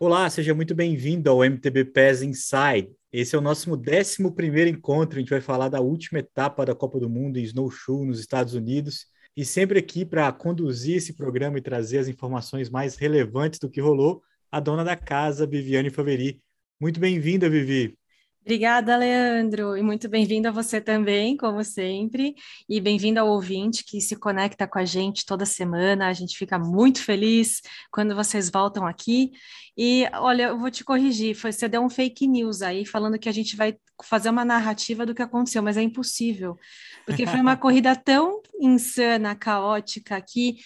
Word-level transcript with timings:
Olá, 0.00 0.30
seja 0.30 0.54
muito 0.54 0.76
bem-vindo 0.76 1.28
ao 1.28 1.44
MTB 1.44 1.86
PES 1.86 2.22
Inside. 2.22 2.88
Esse 3.12 3.34
é 3.34 3.38
o 3.38 3.42
nosso 3.42 3.68
11 3.68 4.70
encontro. 4.70 5.16
A 5.16 5.20
gente 5.20 5.30
vai 5.30 5.40
falar 5.40 5.68
da 5.68 5.80
última 5.80 6.20
etapa 6.20 6.64
da 6.64 6.72
Copa 6.72 7.00
do 7.00 7.10
Mundo 7.10 7.36
em 7.36 7.42
Snowshoe, 7.42 8.06
nos 8.06 8.20
Estados 8.20 8.54
Unidos. 8.54 9.06
E 9.36 9.44
sempre 9.44 9.76
aqui 9.76 10.04
para 10.04 10.30
conduzir 10.30 10.98
esse 10.98 11.14
programa 11.14 11.58
e 11.58 11.60
trazer 11.60 11.98
as 11.98 12.06
informações 12.06 12.70
mais 12.70 12.94
relevantes 12.94 13.58
do 13.58 13.68
que 13.68 13.80
rolou, 13.80 14.22
a 14.52 14.60
dona 14.60 14.84
da 14.84 14.94
casa, 14.94 15.48
Viviane 15.48 15.90
Faveri. 15.90 16.40
Muito 16.80 17.00
bem-vinda, 17.00 17.50
Vivi. 17.50 17.98
Obrigada, 18.40 18.96
Leandro, 18.96 19.76
e 19.76 19.82
muito 19.82 20.08
bem-vindo 20.08 20.48
a 20.48 20.50
você 20.50 20.80
também, 20.80 21.36
como 21.36 21.62
sempre, 21.62 22.34
e 22.66 22.80
bem-vindo 22.80 23.20
ao 23.20 23.28
ouvinte 23.28 23.84
que 23.84 24.00
se 24.00 24.16
conecta 24.16 24.66
com 24.66 24.78
a 24.78 24.84
gente 24.86 25.26
toda 25.26 25.44
semana. 25.44 26.08
A 26.08 26.12
gente 26.14 26.36
fica 26.36 26.58
muito 26.58 27.02
feliz 27.02 27.60
quando 27.92 28.14
vocês 28.14 28.48
voltam 28.48 28.86
aqui. 28.86 29.32
E 29.76 30.08
olha, 30.14 30.44
eu 30.44 30.58
vou 30.58 30.70
te 30.70 30.82
corrigir, 30.82 31.36
você 31.36 31.68
deu 31.68 31.82
um 31.82 31.90
fake 31.90 32.26
news 32.26 32.62
aí, 32.62 32.84
falando 32.84 33.18
que 33.18 33.28
a 33.28 33.32
gente 33.32 33.54
vai 33.54 33.76
fazer 34.02 34.30
uma 34.30 34.44
narrativa 34.44 35.06
do 35.06 35.14
que 35.14 35.22
aconteceu, 35.22 35.62
mas 35.62 35.76
é 35.76 35.82
impossível, 35.82 36.58
porque 37.06 37.26
foi 37.26 37.40
uma 37.40 37.54
corrida 37.56 37.94
tão 37.94 38.42
insana, 38.60 39.36
caótica, 39.36 40.20
que 40.20 40.56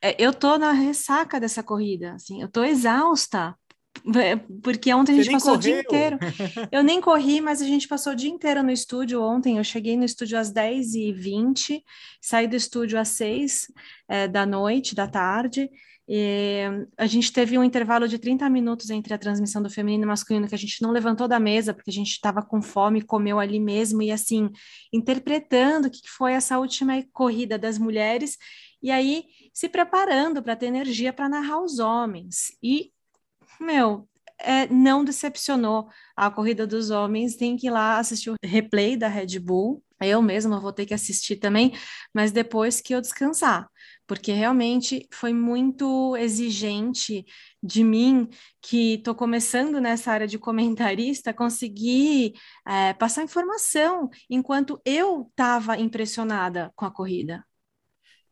é, 0.00 0.14
eu 0.22 0.32
tô 0.32 0.56
na 0.56 0.72
ressaca 0.72 1.40
dessa 1.40 1.62
corrida, 1.62 2.14
assim, 2.14 2.42
eu 2.42 2.48
tô 2.48 2.62
exausta, 2.62 3.56
porque 4.62 4.92
ontem 4.92 5.18
a 5.18 5.22
gente 5.22 5.32
passou 5.32 5.54
correu. 5.54 5.58
o 5.58 5.62
dia 5.62 5.80
inteiro. 5.80 6.18
Eu 6.70 6.82
nem 6.82 7.00
corri, 7.00 7.40
mas 7.40 7.62
a 7.62 7.64
gente 7.64 7.88
passou 7.88 8.12
o 8.12 8.16
dia 8.16 8.30
inteiro 8.30 8.62
no 8.62 8.70
estúdio 8.70 9.22
ontem. 9.22 9.56
Eu 9.56 9.64
cheguei 9.64 9.96
no 9.96 10.04
estúdio 10.04 10.38
às 10.38 10.52
10h20, 10.52 11.82
saí 12.20 12.46
do 12.46 12.54
estúdio 12.54 12.98
às 12.98 13.08
6 13.08 13.72
é, 14.08 14.28
da 14.28 14.44
noite, 14.44 14.94
da 14.94 15.08
tarde. 15.08 15.70
E 16.06 16.60
a 16.98 17.06
gente 17.06 17.32
teve 17.32 17.56
um 17.56 17.64
intervalo 17.64 18.06
de 18.06 18.18
30 18.18 18.48
minutos 18.50 18.90
entre 18.90 19.14
a 19.14 19.18
transmissão 19.18 19.62
do 19.62 19.70
feminino 19.70 20.04
e 20.04 20.06
masculino, 20.06 20.46
que 20.46 20.54
a 20.54 20.58
gente 20.58 20.82
não 20.82 20.90
levantou 20.90 21.26
da 21.26 21.40
mesa, 21.40 21.72
porque 21.72 21.90
a 21.90 21.94
gente 21.94 22.10
estava 22.10 22.42
com 22.42 22.60
fome, 22.60 23.00
comeu 23.00 23.40
ali 23.40 23.58
mesmo, 23.58 24.02
e 24.02 24.12
assim, 24.12 24.50
interpretando 24.92 25.86
o 25.86 25.90
que 25.90 26.06
foi 26.06 26.34
essa 26.34 26.58
última 26.58 27.02
corrida 27.10 27.56
das 27.56 27.78
mulheres, 27.78 28.36
e 28.82 28.90
aí 28.90 29.24
se 29.54 29.66
preparando 29.66 30.42
para 30.42 30.54
ter 30.54 30.66
energia 30.66 31.10
para 31.10 31.26
narrar 31.26 31.62
os 31.62 31.78
homens. 31.78 32.48
E 32.62 32.92
meu, 33.60 34.08
é, 34.38 34.66
não 34.68 35.04
decepcionou 35.04 35.88
a 36.16 36.30
corrida 36.30 36.66
dos 36.66 36.90
homens. 36.90 37.36
Tem 37.36 37.56
que 37.56 37.66
ir 37.68 37.70
lá 37.70 37.98
assistir 37.98 38.30
o 38.30 38.36
replay 38.44 38.96
da 38.96 39.08
Red 39.08 39.38
Bull. 39.38 39.82
Eu 40.00 40.20
mesma 40.20 40.60
vou 40.60 40.72
ter 40.72 40.84
que 40.86 40.92
assistir 40.92 41.36
também, 41.36 41.72
mas 42.12 42.30
depois 42.30 42.80
que 42.80 42.94
eu 42.94 43.00
descansar, 43.00 43.66
porque 44.06 44.32
realmente 44.32 45.08
foi 45.10 45.32
muito 45.32 46.14
exigente 46.16 47.24
de 47.62 47.82
mim, 47.82 48.28
que 48.60 48.94
estou 48.94 49.14
começando 49.14 49.80
nessa 49.80 50.12
área 50.12 50.26
de 50.26 50.38
comentarista, 50.38 51.32
conseguir 51.32 52.34
é, 52.66 52.92
passar 52.92 53.22
informação 53.22 54.10
enquanto 54.28 54.78
eu 54.84 55.28
estava 55.30 55.78
impressionada 55.78 56.70
com 56.76 56.84
a 56.84 56.90
corrida. 56.90 57.42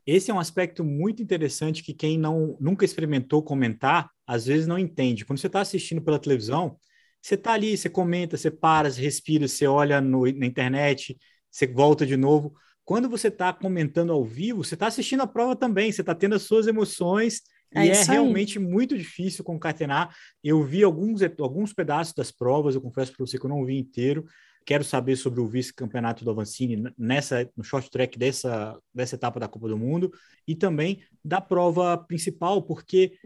Esse 0.06 0.30
é 0.30 0.34
um 0.34 0.40
aspecto 0.40 0.84
muito 0.84 1.22
interessante 1.22 1.82
que 1.82 1.94
quem 1.94 2.18
não 2.18 2.56
nunca 2.60 2.84
experimentou 2.84 3.42
comentar, 3.42 4.10
às 4.32 4.46
vezes 4.46 4.66
não 4.66 4.78
entende. 4.78 5.26
Quando 5.26 5.38
você 5.38 5.46
está 5.46 5.60
assistindo 5.60 6.00
pela 6.00 6.18
televisão, 6.18 6.78
você 7.20 7.34
está 7.34 7.52
ali, 7.52 7.76
você 7.76 7.90
comenta, 7.90 8.36
você 8.36 8.50
para, 8.50 8.90
você 8.90 9.00
respira, 9.00 9.46
você 9.46 9.66
olha 9.66 10.00
no, 10.00 10.24
na 10.32 10.46
internet, 10.46 11.18
você 11.50 11.66
volta 11.66 12.06
de 12.06 12.16
novo. 12.16 12.54
Quando 12.82 13.10
você 13.10 13.28
está 13.28 13.52
comentando 13.52 14.10
ao 14.10 14.24
vivo, 14.24 14.64
você 14.64 14.74
está 14.74 14.86
assistindo 14.86 15.22
a 15.22 15.26
prova 15.26 15.54
também, 15.54 15.92
você 15.92 16.00
está 16.00 16.14
tendo 16.14 16.34
as 16.34 16.42
suas 16.42 16.66
emoções 16.66 17.42
é 17.74 17.86
e 17.86 17.90
é 17.90 18.02
realmente 18.04 18.58
muito 18.58 18.96
difícil 18.96 19.44
concatenar. 19.44 20.14
Eu 20.42 20.64
vi 20.64 20.82
alguns, 20.82 21.20
alguns 21.38 21.74
pedaços 21.74 22.14
das 22.14 22.32
provas, 22.32 22.74
eu 22.74 22.80
confesso 22.80 23.12
para 23.14 23.26
você 23.26 23.38
que 23.38 23.44
eu 23.44 23.50
não 23.50 23.66
vi 23.66 23.78
inteiro, 23.78 24.24
Quero 24.64 24.84
saber 24.84 25.16
sobre 25.16 25.40
o 25.40 25.46
vice-campeonato 25.46 26.24
do 26.24 26.30
Avancini 26.30 26.84
nessa, 26.96 27.48
no 27.56 27.64
short 27.64 27.90
track 27.90 28.16
dessa, 28.18 28.78
dessa 28.94 29.16
etapa 29.16 29.40
da 29.40 29.48
Copa 29.48 29.68
do 29.68 29.76
Mundo 29.76 30.12
e 30.46 30.54
também 30.54 31.02
da 31.24 31.40
prova 31.40 31.98
principal, 31.98 32.62
porque 32.62 33.18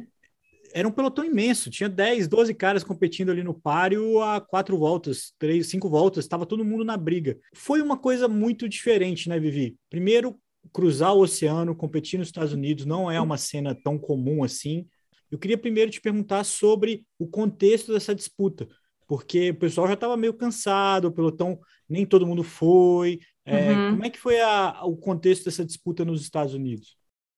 era 0.79 0.87
um 0.87 0.93
pelotão 0.93 1.25
imenso, 1.25 1.71
tinha 1.71 1.89
10, 1.89 2.29
12 2.29 2.53
caras 2.53 2.85
competindo 2.85 3.31
ali 3.31 3.43
no 3.43 3.55
páreo 3.55 4.21
a 4.21 4.43
quatro 4.43 4.77
voltas, 4.77 5.33
três, 5.39 5.69
cinco 5.69 5.89
voltas, 5.89 6.25
estava 6.25 6.45
todo 6.45 6.63
mundo 6.63 6.85
na 6.85 6.99
briga. 6.99 7.39
Foi 7.55 7.81
uma 7.81 7.97
coisa 7.97 8.29
muito 8.29 8.69
diferente, 8.69 9.27
né, 9.27 9.41
Vivi? 9.41 9.75
Primeiro, 9.89 10.39
cruzar 10.75 11.15
o 11.15 11.21
oceano, 11.21 11.75
competir 11.75 12.19
nos 12.19 12.29
Estados 12.29 12.53
Unidos 12.53 12.85
não 12.85 13.11
é 13.11 13.19
uma 13.19 13.39
cena 13.39 13.75
tão 13.75 13.99
comum 13.99 14.45
assim. 14.45 14.87
Eu 15.31 15.39
queria 15.39 15.57
primeiro 15.57 15.91
te 15.91 15.99
perguntar 15.99 16.45
sobre 16.45 17.07
o 17.19 17.27
contexto 17.27 17.95
dessa 17.95 18.15
disputa 18.15 18.69
porque 19.07 19.51
o 19.51 19.55
pessoal 19.55 19.87
já 19.87 19.95
estava 19.95 20.17
meio 20.17 20.35
cansado, 20.35 21.07
o 21.07 21.13
pelotão 21.13 21.59
nem 21.89 22.05
todo 22.05 22.27
mundo 22.27 22.43
foi. 22.43 23.21
É, 23.45 23.71
uhum. 23.71 23.91
Como 23.93 24.05
é 24.05 24.11
que 24.11 24.19
foi 24.19 24.41
a, 24.41 24.85
o 24.85 24.97
contexto 24.97 25.45
dessa 25.45 25.65
disputa 25.65 26.05
nos 26.05 26.23
Estados 26.23 26.55
Unidos? 26.55 26.97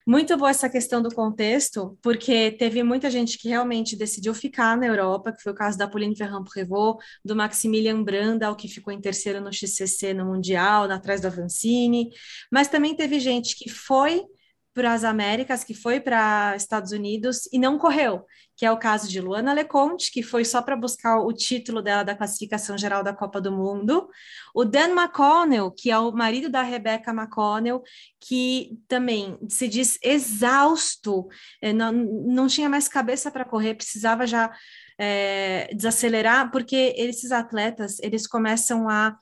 Muito 0.08 0.38
boa 0.38 0.48
essa 0.48 0.70
questão 0.70 1.02
do 1.02 1.14
contexto, 1.14 1.98
porque 2.00 2.50
teve 2.52 2.82
muita 2.82 3.10
gente 3.10 3.36
que 3.36 3.46
realmente 3.46 3.94
decidiu 3.94 4.32
ficar 4.32 4.74
na 4.74 4.86
Europa, 4.86 5.30
que 5.32 5.42
foi 5.42 5.52
o 5.52 5.54
caso 5.54 5.76
da 5.76 5.86
Pauline 5.86 6.16
Ferrand-Prévot, 6.16 6.96
do 7.22 7.36
Maximilian 7.36 8.02
Brandal, 8.02 8.56
que 8.56 8.68
ficou 8.68 8.90
em 8.90 9.02
terceiro 9.02 9.38
no 9.38 9.52
XCC 9.52 10.14
no 10.14 10.24
Mundial, 10.24 10.90
atrás 10.90 11.20
da 11.20 11.28
Vancini, 11.28 12.08
mas 12.50 12.68
também 12.68 12.96
teve 12.96 13.20
gente 13.20 13.54
que 13.54 13.68
foi 13.68 14.24
para 14.78 14.92
as 14.92 15.02
Américas, 15.02 15.64
que 15.64 15.74
foi 15.74 15.98
para 15.98 16.54
Estados 16.54 16.92
Unidos 16.92 17.48
e 17.52 17.58
não 17.58 17.76
correu, 17.76 18.24
que 18.56 18.64
é 18.64 18.70
o 18.70 18.78
caso 18.78 19.08
de 19.08 19.20
Luana 19.20 19.52
Leconte, 19.52 20.12
que 20.12 20.22
foi 20.22 20.44
só 20.44 20.62
para 20.62 20.76
buscar 20.76 21.18
o 21.18 21.32
título 21.32 21.82
dela 21.82 22.04
da 22.04 22.14
classificação 22.14 22.78
geral 22.78 23.02
da 23.02 23.12
Copa 23.12 23.40
do 23.40 23.50
Mundo, 23.50 24.08
o 24.54 24.64
Dan 24.64 24.90
McConnell, 24.90 25.72
que 25.72 25.90
é 25.90 25.98
o 25.98 26.12
marido 26.12 26.48
da 26.48 26.62
Rebecca 26.62 27.10
McConnell, 27.10 27.82
que 28.20 28.78
também 28.86 29.36
se 29.48 29.66
diz 29.66 29.98
exausto, 30.00 31.26
é, 31.60 31.72
não, 31.72 31.90
não 31.90 32.46
tinha 32.46 32.68
mais 32.68 32.86
cabeça 32.86 33.32
para 33.32 33.44
correr, 33.44 33.74
precisava 33.74 34.28
já 34.28 34.48
é, 34.96 35.74
desacelerar, 35.74 36.52
porque 36.52 36.94
esses 36.96 37.32
atletas, 37.32 37.98
eles 37.98 38.28
começam 38.28 38.88
a 38.88 39.16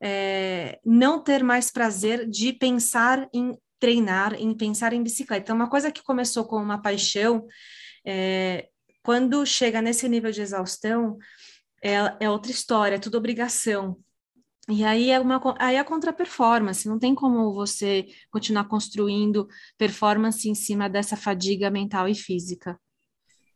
é, 0.00 0.78
não 0.84 1.20
ter 1.20 1.42
mais 1.42 1.68
prazer 1.68 2.30
de 2.30 2.52
pensar 2.52 3.28
em 3.34 3.58
treinar, 3.80 4.34
em 4.34 4.54
pensar 4.54 4.92
em 4.92 5.02
bicicleta. 5.02 5.42
Então, 5.42 5.56
uma 5.56 5.70
coisa 5.70 5.90
que 5.90 6.02
começou 6.02 6.44
com 6.44 6.56
uma 6.56 6.80
paixão, 6.80 7.46
é, 8.04 8.68
quando 9.02 9.44
chega 9.46 9.80
nesse 9.82 10.08
nível 10.08 10.30
de 10.30 10.42
exaustão, 10.42 11.18
é, 11.82 11.94
é 12.20 12.30
outra 12.30 12.52
história, 12.52 12.96
é 12.96 12.98
tudo 12.98 13.16
obrigação. 13.18 13.98
E 14.68 14.84
aí 14.84 15.10
é 15.10 15.18
uma 15.18 15.40
aí 15.58 15.74
é 15.74 15.78
a 15.80 15.84
contra-performance, 15.84 16.86
não 16.86 16.98
tem 16.98 17.12
como 17.14 17.52
você 17.52 18.06
continuar 18.30 18.66
construindo 18.66 19.48
performance 19.76 20.48
em 20.48 20.54
cima 20.54 20.88
dessa 20.88 21.16
fadiga 21.16 21.70
mental 21.70 22.06
e 22.06 22.14
física. 22.14 22.78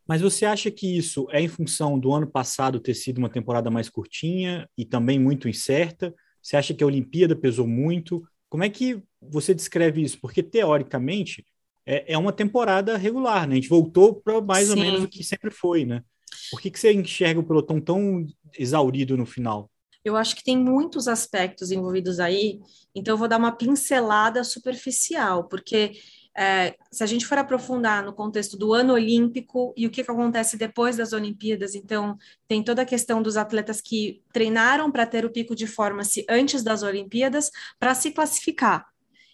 Mas 0.09 0.21
você 0.21 0.45
acha 0.45 0.71
que 0.71 0.99
isso 0.99 1.27
é 1.31 1.41
em 1.41 1.49
função 1.49 1.99
do 1.99 2.13
ano 2.13 2.27
passado 2.27 2.81
ter 2.81 2.95
sido 2.95 3.19
uma 3.19 3.31
temporada 3.31 3.71
mais 3.71 3.89
curtinha 3.89 4.69
e 4.77 4.85
também 4.85 5.19
muito 5.19 5.49
incerta? 5.49 6.13
Você 6.43 6.57
acha 6.57 6.75
que 6.75 6.83
a 6.83 6.87
Olimpíada 6.87 7.37
pesou 7.37 7.67
muito? 7.67 8.23
Como 8.55 8.63
é 8.63 8.71
que 8.71 9.03
você 9.21 9.53
descreve 9.53 10.01
isso? 10.01 10.17
Porque, 10.21 10.41
teoricamente, 10.41 11.45
é, 11.85 12.13
é 12.13 12.17
uma 12.17 12.33
temporada 12.33 12.97
regular, 12.97 13.49
né? 13.49 13.55
A 13.55 13.57
gente 13.57 13.69
voltou 13.69 14.15
para 14.15 14.41
mais 14.41 14.69
Sim. 14.69 14.75
ou 14.75 14.79
menos 14.79 15.03
o 15.03 15.09
que 15.09 15.25
sempre 15.25 15.51
foi, 15.51 15.85
né? 15.85 16.05
Por 16.53 16.61
que, 16.61 16.71
que 16.71 16.79
você 16.79 16.93
enxerga 16.93 17.41
o 17.41 17.43
pelotão 17.43 17.81
tão 17.81 18.25
exaurido 18.57 19.17
no 19.17 19.27
final? 19.27 19.69
Eu 20.05 20.15
acho 20.15 20.37
que 20.37 20.45
tem 20.45 20.57
muitos 20.57 21.09
aspectos 21.09 21.73
envolvidos 21.73 22.21
aí, 22.21 22.61
então 22.95 23.15
eu 23.15 23.19
vou 23.19 23.27
dar 23.27 23.39
uma 23.39 23.51
pincelada 23.51 24.45
superficial, 24.45 25.49
porque 25.49 25.91
é, 26.37 26.75
se 26.91 27.03
a 27.05 27.07
gente 27.07 27.27
for 27.27 27.39
aprofundar 27.39 28.05
no 28.05 28.13
contexto 28.13 28.57
do 28.57 28.75
ano 28.75 28.95
olímpico 28.95 29.73
e 29.77 29.87
o 29.87 29.91
que, 29.91 30.03
que 30.03 30.11
acontece 30.11 30.57
depois 30.57 30.97
das 30.97 31.13
Olimpíadas, 31.13 31.75
então 31.75 32.19
tem 32.49 32.63
toda 32.63 32.83
a 32.83 32.87
questão 32.87 33.23
dos 33.23 33.37
atletas 33.37 33.81
que 33.81 34.23
treinaram 34.33 34.91
para 34.91 35.07
ter 35.07 35.25
o 35.25 35.31
pico 35.31 35.55
de 35.55 35.67
forma-se 35.67 36.27
antes 36.29 36.63
das 36.63 36.83
Olimpíadas 36.83 37.51
para 37.79 37.95
se 37.95 38.11
classificar. 38.11 38.87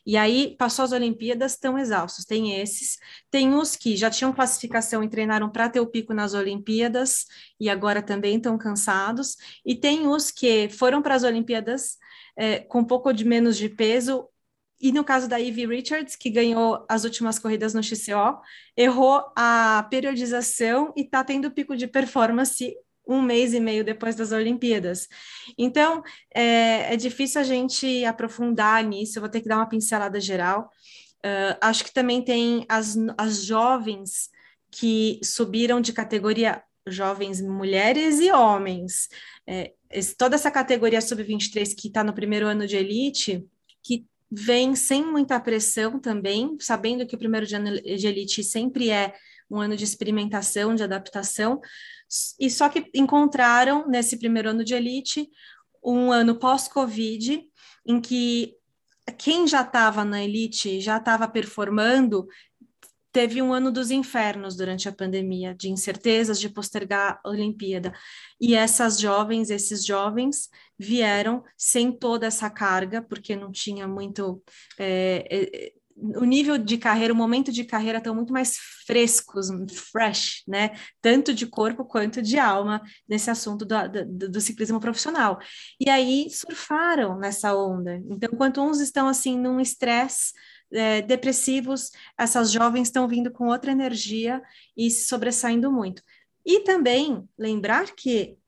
E 0.05 0.17
aí, 0.17 0.57
passou 0.59 0.85
as 0.85 0.93
Olimpíadas, 0.93 1.53
estão 1.53 1.79
exaustos. 1.79 2.25
Tem 2.25 2.59
esses, 2.61 2.99
tem 3.31 3.55
os 3.55 3.77
que 3.77 3.97
já 3.97 4.11
tinham 4.11 4.33
classificação 4.33 5.05
e 5.05 5.09
treinaram 5.09 5.49
para 5.51 5.69
ter 5.69 5.81
o 5.81 5.87
pico 5.87 6.15
nas 6.15 6.33
Olimpíadas 6.33 7.27
e 7.61 7.69
agora 7.69 8.03
também 8.03 8.37
estão 8.37 8.57
cansados. 8.57 9.37
E 9.65 9.75
tem 9.75 10.07
os 10.07 10.31
que 10.31 10.69
foram 10.71 11.03
para 11.03 11.15
as 11.15 11.23
Olimpíadas 11.23 11.99
é, 12.37 12.61
com 12.61 12.81
um 12.81 12.85
pouco 12.85 13.13
de 13.13 13.25
menos 13.25 13.57
de 13.57 13.69
peso 13.69 14.27
e 14.81 14.93
no 14.93 15.05
caso 15.05 15.29
da 15.29 15.37
Ivy 15.37 15.67
Richards, 15.67 16.17
que 16.17 16.31
ganhou 16.31 16.85
as 16.89 17.05
últimas 17.05 17.39
corridas 17.39 17.75
no 17.75 17.83
XCO, 17.83 18.41
errou 18.77 19.25
a 19.37 19.87
periodização 19.91 20.93
e 20.97 21.03
está 21.03 21.23
tendo 21.23 21.51
pico 21.51 21.77
de 21.77 21.87
performance 21.87 22.75
um 23.07 23.21
mês 23.21 23.53
e 23.53 23.61
meio 23.61 23.85
depois 23.85 24.15
das 24.15 24.33
Olimpíadas. 24.33 25.09
Então, 25.59 26.03
é, 26.35 26.95
é 26.95 26.97
difícil 26.97 27.41
a 27.41 27.45
gente 27.45 28.05
aprofundar 28.05 28.83
nisso, 28.85 29.19
eu 29.19 29.21
vou 29.21 29.31
ter 29.31 29.41
que 29.41 29.49
dar 29.49 29.57
uma 29.57 29.69
pincelada 29.69 30.21
geral. 30.21 30.71
Uh, 31.19 31.59
acho 31.61 31.85
que 31.85 31.93
também 31.93 32.23
tem 32.23 32.65
as, 32.69 32.97
as 33.19 33.45
jovens 33.45 34.31
que 34.71 35.21
subiram 35.23 35.81
de 35.81 35.93
categoria 35.93 36.63
jovens 36.87 37.41
mulheres 37.41 38.21
e 38.21 38.33
homens. 38.33 39.09
É, 39.47 39.75
toda 40.17 40.37
essa 40.37 40.51
categoria 40.51 41.01
sub-23 41.01 41.75
que 41.77 41.89
está 41.89 42.03
no 42.03 42.15
primeiro 42.15 42.47
ano 42.47 42.67
de 42.67 42.77
elite, 42.77 43.47
que 43.83 44.07
vem 44.31 44.77
sem 44.77 45.05
muita 45.05 45.41
pressão 45.41 45.99
também, 45.99 46.57
sabendo 46.61 47.07
que 47.07 47.15
o 47.15 47.19
primeiro 47.19 47.47
de 47.47 48.07
elite 48.07 48.45
sempre 48.45 48.91
é 48.91 49.15
um 49.51 49.61
ano 49.61 49.77
de 49.77 49.85
experimentação, 49.85 50.75
de 50.75 50.85
adaptação, 50.85 51.61
e 52.39 52.49
só 52.51 52.69
que 52.69 52.89
encontraram 52.95 53.89
nesse 53.89 54.17
primeiro 54.17 54.51
ano 54.51 54.65
de 54.65 54.75
elite 54.75 55.29
um 55.83 56.13
ano 56.13 56.39
pós-Covid, 56.39 57.43
em 57.87 58.01
que 58.01 58.55
quem 59.19 59.47
já 59.47 59.63
estava 59.63 60.05
na 60.05 60.23
elite, 60.23 60.81
já 60.81 60.99
estava 60.99 61.27
performando, 61.27 62.29
teve 63.13 63.43
um 63.43 63.53
ano 63.53 63.73
dos 63.73 63.91
infernos 63.91 64.57
durante 64.57 64.89
a 64.89 64.93
pandemia, 64.93 65.55
de 65.55 65.69
incertezas, 65.69 66.39
de 66.39 66.49
postergar 66.49 67.21
a 67.25 67.29
Olimpíada. 67.29 67.93
E 68.41 68.55
essas 68.55 69.01
jovens, 69.01 69.51
esses 69.51 69.85
jovens 69.85 70.49
vieram 70.81 71.45
sem 71.59 71.93
toda 71.93 72.27
essa 72.27 72.49
carga, 72.49 73.03
porque 73.03 73.37
não 73.37 73.53
tinha 73.53 73.87
muito. 73.87 74.43
É, 74.79 75.27
é, 75.31 75.73
o 75.95 76.25
nível 76.25 76.57
de 76.57 76.79
carreira, 76.79 77.13
o 77.13 77.17
momento 77.17 77.53
de 77.53 77.63
carreira 77.63 77.99
estão 77.99 78.15
muito 78.15 78.33
mais 78.33 78.57
frescos, 78.87 79.49
fresh, 79.93 80.43
né? 80.49 80.71
Tanto 81.03 81.35
de 81.35 81.47
corpo 81.47 81.85
quanto 81.85 82.23
de 82.23 82.39
alma 82.39 82.81
nesse 83.07 83.31
assunto 83.31 83.67
do, 83.67 83.77
do, 84.07 84.31
do 84.31 84.41
ciclismo 84.41 84.81
profissional. 84.81 85.39
E 85.79 85.91
aí 85.91 86.31
surfaram 86.31 87.19
nessa 87.19 87.55
onda. 87.55 87.97
Então, 88.09 88.31
enquanto 88.33 88.63
uns 88.63 88.81
estão 88.81 89.07
assim 89.09 89.39
num 89.39 89.61
estresse 89.61 90.33
é, 90.73 91.03
depressivos, 91.03 91.91
essas 92.19 92.51
jovens 92.51 92.89
estão 92.89 93.07
vindo 93.07 93.31
com 93.31 93.49
outra 93.49 93.71
energia 93.71 94.41
e 94.75 94.91
se 94.91 95.07
sobressaindo 95.07 95.71
muito. 95.71 96.03
E 96.47 96.61
também 96.61 97.29
lembrar 97.39 97.95
que 97.95 98.39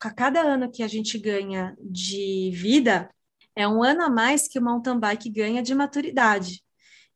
a 0.00 0.10
cada 0.10 0.40
ano 0.40 0.70
que 0.70 0.82
a 0.82 0.88
gente 0.88 1.18
ganha 1.18 1.76
de 1.80 2.50
vida, 2.54 3.10
é 3.54 3.68
um 3.68 3.82
ano 3.82 4.02
a 4.02 4.08
mais 4.08 4.48
que 4.48 4.58
o 4.58 4.62
mountain 4.62 4.98
bike 4.98 5.28
ganha 5.28 5.62
de 5.62 5.74
maturidade. 5.74 6.62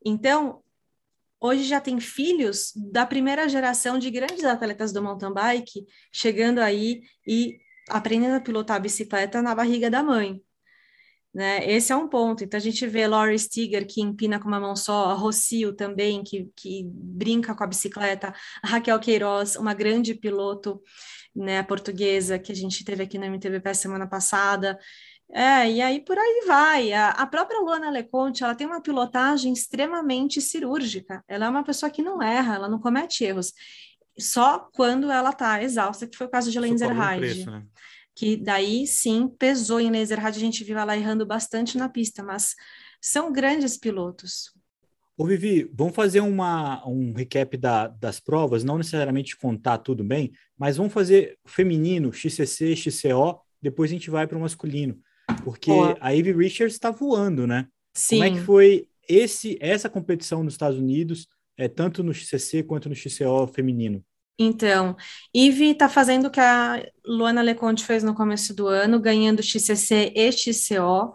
Então, 0.04 0.62
hoje 1.40 1.64
já 1.64 1.80
tem 1.80 1.98
filhos 1.98 2.72
da 2.76 3.06
primeira 3.06 3.48
geração 3.48 3.98
de 3.98 4.10
grandes 4.10 4.44
atletas 4.44 4.92
do 4.92 5.02
mountain 5.02 5.32
bike 5.32 5.86
chegando 6.12 6.58
aí 6.58 7.02
e 7.26 7.58
aprendendo 7.88 8.34
a 8.36 8.40
pilotar 8.40 8.76
a 8.76 8.80
bicicleta 8.80 9.40
na 9.40 9.54
barriga 9.54 9.90
da 9.90 10.02
mãe. 10.02 10.43
Né? 11.34 11.68
Esse 11.68 11.92
é 11.92 11.96
um 11.96 12.06
ponto. 12.06 12.44
Então, 12.44 12.56
a 12.56 12.60
gente 12.60 12.86
vê 12.86 13.08
Laurie 13.08 13.38
Stiger, 13.38 13.84
que 13.86 14.00
empina 14.00 14.38
com 14.38 14.46
uma 14.46 14.60
mão 14.60 14.76
só, 14.76 15.06
a 15.06 15.14
Rocio 15.14 15.72
também, 15.72 16.22
que, 16.22 16.48
que 16.54 16.84
brinca 16.86 17.54
com 17.54 17.64
a 17.64 17.66
bicicleta, 17.66 18.32
a 18.62 18.68
Raquel 18.68 19.00
Queiroz, 19.00 19.56
uma 19.56 19.74
grande 19.74 20.14
piloto 20.14 20.80
né, 21.34 21.62
portuguesa, 21.64 22.38
que 22.38 22.52
a 22.52 22.54
gente 22.54 22.84
teve 22.84 23.02
aqui 23.02 23.18
no 23.18 23.24
MTVP 23.24 23.74
semana 23.74 24.06
passada. 24.06 24.78
É, 25.32 25.68
e 25.68 25.82
aí 25.82 26.00
por 26.04 26.16
aí 26.16 26.44
vai. 26.46 26.92
A, 26.92 27.10
a 27.10 27.26
própria 27.26 27.58
Luana 27.58 27.90
Leconte, 27.90 28.44
ela 28.44 28.54
tem 28.54 28.68
uma 28.68 28.80
pilotagem 28.80 29.52
extremamente 29.52 30.40
cirúrgica. 30.40 31.24
Ela 31.26 31.46
é 31.46 31.48
uma 31.48 31.64
pessoa 31.64 31.90
que 31.90 32.02
não 32.02 32.22
erra, 32.22 32.54
ela 32.54 32.68
não 32.68 32.78
comete 32.78 33.24
erros. 33.24 33.52
Só 34.16 34.68
quando 34.72 35.10
ela 35.10 35.30
está 35.30 35.60
exausta, 35.60 36.06
que 36.06 36.16
foi 36.16 36.28
o 36.28 36.30
caso 36.30 36.52
de 36.52 36.60
Lenzer 36.60 36.92
Hyde. 36.92 37.46
Né? 37.50 37.64
Que 38.14 38.36
daí 38.36 38.86
sim 38.86 39.28
pesou 39.28 39.80
em 39.80 39.90
Laserrad, 39.90 40.36
a 40.36 40.40
gente 40.40 40.62
viu 40.62 40.78
ela 40.78 40.96
errando 40.96 41.26
bastante 41.26 41.76
na 41.76 41.88
pista, 41.88 42.22
mas 42.22 42.54
são 43.00 43.32
grandes 43.32 43.76
pilotos. 43.76 44.52
Ô 45.16 45.26
Vivi, 45.26 45.70
vamos 45.72 45.94
fazer 45.94 46.20
uma, 46.20 46.86
um 46.88 47.12
recap 47.12 47.56
da, 47.56 47.86
das 47.86 48.18
provas, 48.18 48.64
não 48.64 48.78
necessariamente 48.78 49.36
contar 49.36 49.78
tudo 49.78 50.02
bem, 50.02 50.32
mas 50.58 50.76
vamos 50.76 50.92
fazer 50.92 51.38
feminino, 51.44 52.12
XCC, 52.12 52.74
XCO, 52.74 53.40
depois 53.62 53.90
a 53.90 53.94
gente 53.94 54.10
vai 54.10 54.26
para 54.26 54.36
o 54.36 54.40
masculino, 54.40 54.98
porque 55.44 55.70
Boa. 55.70 55.96
a 56.00 56.10
Ivy 56.10 56.32
Richards 56.32 56.74
está 56.74 56.90
voando, 56.90 57.46
né? 57.46 57.68
Sim. 57.94 58.16
Como 58.16 58.24
é 58.24 58.30
que 58.32 58.40
foi 58.40 58.88
esse 59.08 59.56
essa 59.60 59.88
competição 59.88 60.42
nos 60.42 60.54
Estados 60.54 60.78
Unidos, 60.78 61.28
é, 61.56 61.68
tanto 61.68 62.02
no 62.02 62.12
XCC 62.12 62.64
quanto 62.64 62.88
no 62.88 62.94
XCO 62.94 63.46
feminino? 63.46 64.04
Então, 64.38 64.96
Ive 65.32 65.70
está 65.70 65.88
fazendo 65.88 66.26
o 66.26 66.30
que 66.30 66.40
a 66.40 66.84
Luana 67.06 67.40
Leconte 67.40 67.84
fez 67.84 68.02
no 68.02 68.14
começo 68.14 68.54
do 68.54 68.66
ano, 68.66 69.00
ganhando 69.00 69.42
XCC 69.42 70.12
e 70.14 70.32
XCO, 70.32 71.12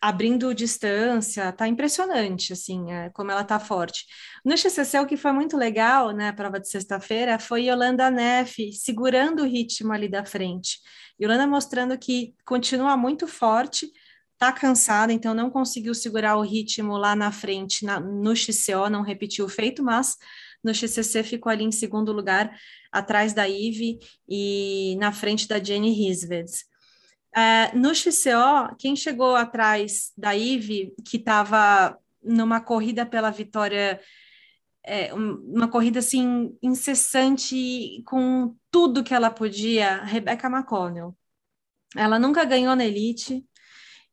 abrindo 0.00 0.54
distância, 0.54 1.52
tá 1.52 1.66
impressionante, 1.66 2.52
assim, 2.52 2.92
é, 2.92 3.10
como 3.10 3.30
ela 3.30 3.44
tá 3.44 3.58
forte. 3.58 4.04
No 4.44 4.56
XCC, 4.56 4.98
o 5.00 5.06
que 5.06 5.16
foi 5.16 5.32
muito 5.32 5.56
legal, 5.56 6.10
né, 6.10 6.28
a 6.28 6.32
prova 6.32 6.60
de 6.60 6.68
sexta-feira, 6.68 7.38
foi 7.38 7.64
Yolanda 7.66 8.10
Neff 8.10 8.72
segurando 8.74 9.42
o 9.42 9.46
ritmo 9.46 9.92
ali 9.92 10.08
da 10.08 10.24
frente. 10.24 10.78
Yolanda 11.20 11.46
mostrando 11.46 11.98
que 11.98 12.34
continua 12.44 12.96
muito 12.96 13.26
forte, 13.26 13.90
tá 14.38 14.52
cansada, 14.52 15.12
então 15.12 15.34
não 15.34 15.50
conseguiu 15.50 15.94
segurar 15.94 16.36
o 16.36 16.42
ritmo 16.42 16.96
lá 16.96 17.14
na 17.14 17.30
frente, 17.30 17.84
na, 17.84 18.00
no 18.00 18.34
XCO, 18.34 18.88
não 18.90 19.02
repetiu 19.02 19.44
o 19.44 19.48
feito, 19.48 19.82
mas 19.82 20.16
no 20.62 20.74
XCC 20.74 21.22
ficou 21.22 21.50
ali 21.50 21.64
em 21.64 21.72
segundo 21.72 22.12
lugar, 22.12 22.56
atrás 22.92 23.32
da 23.32 23.48
Ive 23.48 23.98
e 24.28 24.96
na 24.98 25.12
frente 25.12 25.46
da 25.48 25.62
Jenny 25.62 25.90
Risveds. 25.92 26.64
É, 27.34 27.74
no 27.76 27.94
XCO, 27.94 28.74
quem 28.78 28.96
chegou 28.96 29.36
atrás 29.36 30.12
da 30.16 30.32
Ive, 30.32 30.92
que 31.06 31.16
estava 31.16 31.96
numa 32.22 32.60
corrida 32.60 33.06
pela 33.06 33.30
vitória, 33.30 34.00
é, 34.84 35.14
uma 35.14 35.68
corrida 35.68 36.00
assim 36.00 36.56
incessante, 36.62 38.02
com 38.04 38.56
tudo 38.70 39.04
que 39.04 39.14
ela 39.14 39.30
podia, 39.30 40.02
Rebecca 40.02 40.48
McConnell. 40.48 41.16
Ela 41.96 42.18
nunca 42.18 42.44
ganhou 42.44 42.74
na 42.76 42.84
Elite 42.84 43.44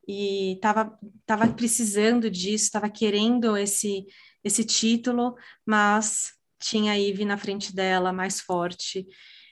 e 0.08 0.54
estava 0.54 0.98
tava 1.26 1.48
precisando 1.50 2.30
disso, 2.30 2.66
estava 2.66 2.90
querendo 2.90 3.58
esse, 3.58 4.06
esse 4.44 4.64
título, 4.64 5.36
mas 5.66 6.37
tinha 6.60 6.94
a 6.94 7.00
Ive 7.00 7.26
na 7.26 7.38
frente 7.38 7.74
dela, 7.76 8.12
mais 8.14 8.40
forte. 8.42 9.06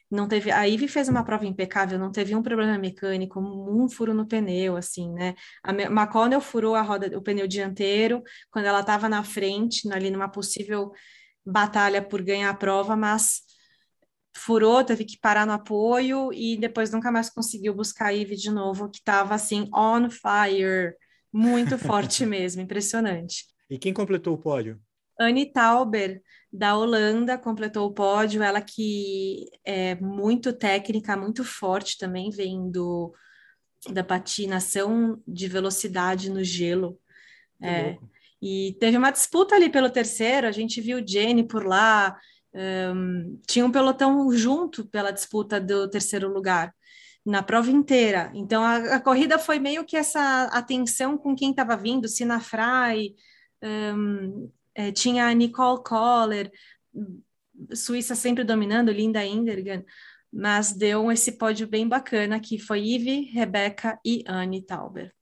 Não 0.10 0.28
teve, 0.28 0.52
a 0.52 0.68
Ive 0.68 0.88
fez 0.88 1.10
uma 1.10 1.24
prova 1.24 1.46
impecável, 1.46 1.98
não 1.98 2.12
teve 2.12 2.36
um 2.36 2.42
problema 2.44 2.78
mecânico, 2.78 3.40
um 3.40 3.90
furo 3.90 4.14
no 4.14 4.28
pneu, 4.28 4.78
assim, 4.78 5.12
né? 5.12 5.34
A 5.64 5.72
McConnell 5.72 6.42
furou 6.42 6.76
a 6.76 6.82
roda, 6.82 7.18
o 7.18 7.22
pneu 7.22 7.48
dianteiro 7.48 8.22
quando 8.52 8.66
ela 8.66 8.82
estava 8.82 9.10
na 9.10 9.24
frente, 9.24 9.92
ali 9.92 10.12
numa 10.12 10.30
possível 10.30 10.92
batalha 11.46 12.02
por 12.02 12.22
ganhar 12.22 12.50
a 12.50 12.54
prova, 12.54 12.96
mas 12.96 13.42
furou, 14.36 14.84
teve 14.84 15.06
que 15.06 15.18
parar 15.18 15.46
no 15.46 15.54
apoio 15.54 16.32
e 16.34 16.58
depois 16.58 16.92
nunca 16.92 17.12
mais 17.12 17.30
conseguiu 17.30 17.74
buscar 17.74 18.08
a 18.08 18.14
Ive 18.14 18.36
de 18.36 18.52
novo, 18.52 18.90
que 18.90 19.00
estava 19.00 19.34
assim 19.34 19.68
on 19.74 20.10
fire, 20.10 20.94
muito 21.32 21.78
forte 21.78 22.26
mesmo, 22.28 22.62
impressionante. 22.62 23.46
E 23.70 23.80
quem 23.80 23.94
completou 23.94 24.36
o 24.36 24.38
pódio? 24.38 24.80
Anne 25.20 25.52
Tauber, 25.52 26.22
da 26.52 26.78
Holanda, 26.78 27.38
completou 27.38 27.88
o 27.88 27.94
pódio, 27.94 28.42
ela 28.42 28.62
que 28.62 29.50
é 29.64 29.96
muito 29.96 30.54
técnica, 30.54 31.18
muito 31.18 31.44
forte 31.44 31.98
também, 31.98 32.30
vem 32.30 32.70
do, 32.72 33.14
da 33.92 34.04
patinação 34.04 35.22
de 35.28 35.48
velocidade 35.48 36.30
no 36.30 36.44
gelo. 36.44 37.00
É, 37.62 37.98
e 38.42 38.78
teve 38.80 38.98
uma 38.98 39.12
disputa 39.12 39.56
ali 39.56 39.70
pelo 39.70 39.90
terceiro, 39.90 40.48
a 40.48 40.52
gente 40.52 40.80
viu 40.80 41.06
Jenny 41.06 41.48
por 41.48 41.66
lá, 41.66 42.18
um, 42.54 43.40
tinha 43.48 43.66
um 43.66 43.72
pelotão 43.72 44.32
junto 44.32 44.86
pela 44.86 45.12
disputa 45.12 45.60
do 45.60 45.90
terceiro 45.90 46.32
lugar 46.32 46.74
na 47.26 47.42
prova 47.42 47.72
inteira. 47.72 48.32
Então 48.34 48.64
a, 48.64 48.78
a 48.96 49.00
corrida 49.00 49.40
foi 49.40 49.58
meio 49.60 49.84
que 49.84 49.98
essa 49.98 50.46
atenção 50.54 51.18
com 51.18 51.36
quem 51.36 51.50
estava 51.50 51.76
vindo, 51.76 52.08
Sina 52.08 52.40
Fry, 52.40 53.16
um, 53.64 54.52
é, 54.76 54.92
tinha 54.92 55.26
a 55.26 55.34
Nicole 55.34 55.82
Kohler, 55.84 56.52
Suíça 57.74 58.16
sempre 58.16 58.44
dominando, 58.44 58.92
Linda 58.92 59.26
Indergan, 59.26 59.84
mas 60.32 60.74
deu 60.74 61.10
esse 61.12 61.34
pódio 61.34 61.66
bem 61.66 61.88
bacana 61.88 62.40
que 62.40 62.60
foi 62.60 62.84
Ive, 62.84 63.32
Rebeca 63.32 63.98
e 64.06 64.24
Anne 64.28 64.62
Tauber. 64.62 65.14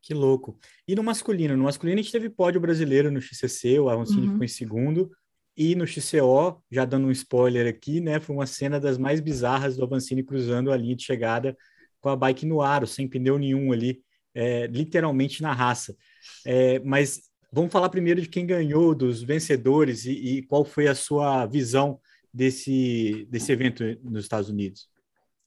Que 0.00 0.14
louco. 0.14 0.56
E 0.86 0.94
no 0.94 1.02
masculino? 1.02 1.56
No 1.56 1.64
masculino 1.64 1.98
a 1.98 2.02
gente 2.02 2.12
teve 2.12 2.30
pódio 2.30 2.60
brasileiro 2.60 3.10
no 3.10 3.20
XCC, 3.20 3.80
o 3.80 3.88
Avancini 3.88 4.26
uhum. 4.26 4.32
ficou 4.32 4.44
em 4.44 4.48
segundo, 4.48 5.10
e 5.56 5.74
no 5.74 5.84
XCO, 5.86 6.62
já 6.70 6.84
dando 6.84 7.08
um 7.08 7.10
spoiler 7.10 7.66
aqui, 7.66 8.00
né, 8.00 8.20
foi 8.20 8.36
uma 8.36 8.46
cena 8.46 8.78
das 8.78 8.98
mais 8.98 9.20
bizarras 9.20 9.76
do 9.76 9.82
Avancini 9.82 10.22
cruzando 10.22 10.70
a 10.70 10.76
linha 10.76 10.94
de 10.94 11.02
chegada 11.02 11.56
com 12.00 12.08
a 12.08 12.14
bike 12.14 12.46
no 12.46 12.62
aro, 12.62 12.86
sem 12.86 13.08
pneu 13.08 13.38
nenhum 13.38 13.72
ali, 13.72 14.00
é, 14.32 14.66
literalmente 14.68 15.42
na 15.42 15.52
raça. 15.52 15.96
É, 16.44 16.78
mas 16.80 17.22
Vamos 17.52 17.72
falar 17.72 17.88
primeiro 17.88 18.20
de 18.20 18.28
quem 18.28 18.46
ganhou, 18.46 18.94
dos 18.94 19.22
vencedores 19.22 20.04
e, 20.04 20.10
e 20.12 20.42
qual 20.42 20.64
foi 20.64 20.88
a 20.88 20.94
sua 20.94 21.46
visão 21.46 22.00
desse, 22.32 23.26
desse 23.30 23.52
evento 23.52 23.82
nos 24.02 24.24
Estados 24.24 24.48
Unidos. 24.48 24.88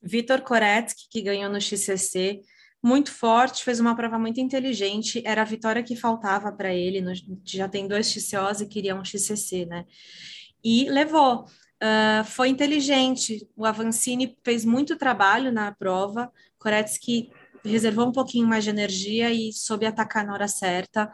Vitor 0.01 0.41
Koretsky, 0.41 1.08
que 1.10 1.22
ganhou 1.22 1.51
no 1.51 1.60
XCC, 1.60 2.41
muito 2.82 3.12
forte, 3.12 3.63
fez 3.63 3.79
uma 3.79 3.96
prova 3.96 4.18
muito 4.18 4.39
inteligente, 4.39 5.22
era 5.25 5.41
a 5.41 5.46
vitória 5.46 5.84
que 5.84 5.96
faltava 5.96 6.51
para 6.51 6.74
ele, 6.74 7.01
no, 7.01 7.12
já 7.44 7.68
tem 7.68 7.88
dois 7.88 8.10
XCOs 8.10 8.62
e 8.62 8.68
queria 8.68 8.96
um 8.96 9.03
XCC, 9.03 9.65
né? 9.65 9.86
E 10.63 10.89
levou. 10.89 11.44
uh, 11.44 12.24
foi 12.25 12.50
inteligente. 12.50 13.48
O 13.56 13.65
Avancini 13.65 14.38
fez 14.44 14.63
muito 14.63 14.98
trabalho 14.98 15.51
na 15.51 15.74
prova, 15.74 16.32
Koretsky 16.58 17.29
reservou 17.63 18.08
um 18.08 18.12
pouquinho 18.12 18.48
mais 18.48 18.63
de 18.63 18.70
energia 18.70 19.32
e 19.32 19.51
soube 19.51 19.86
atacar 19.86 20.25
na 20.25 20.34
hora 20.34 20.48
certa. 20.48 21.12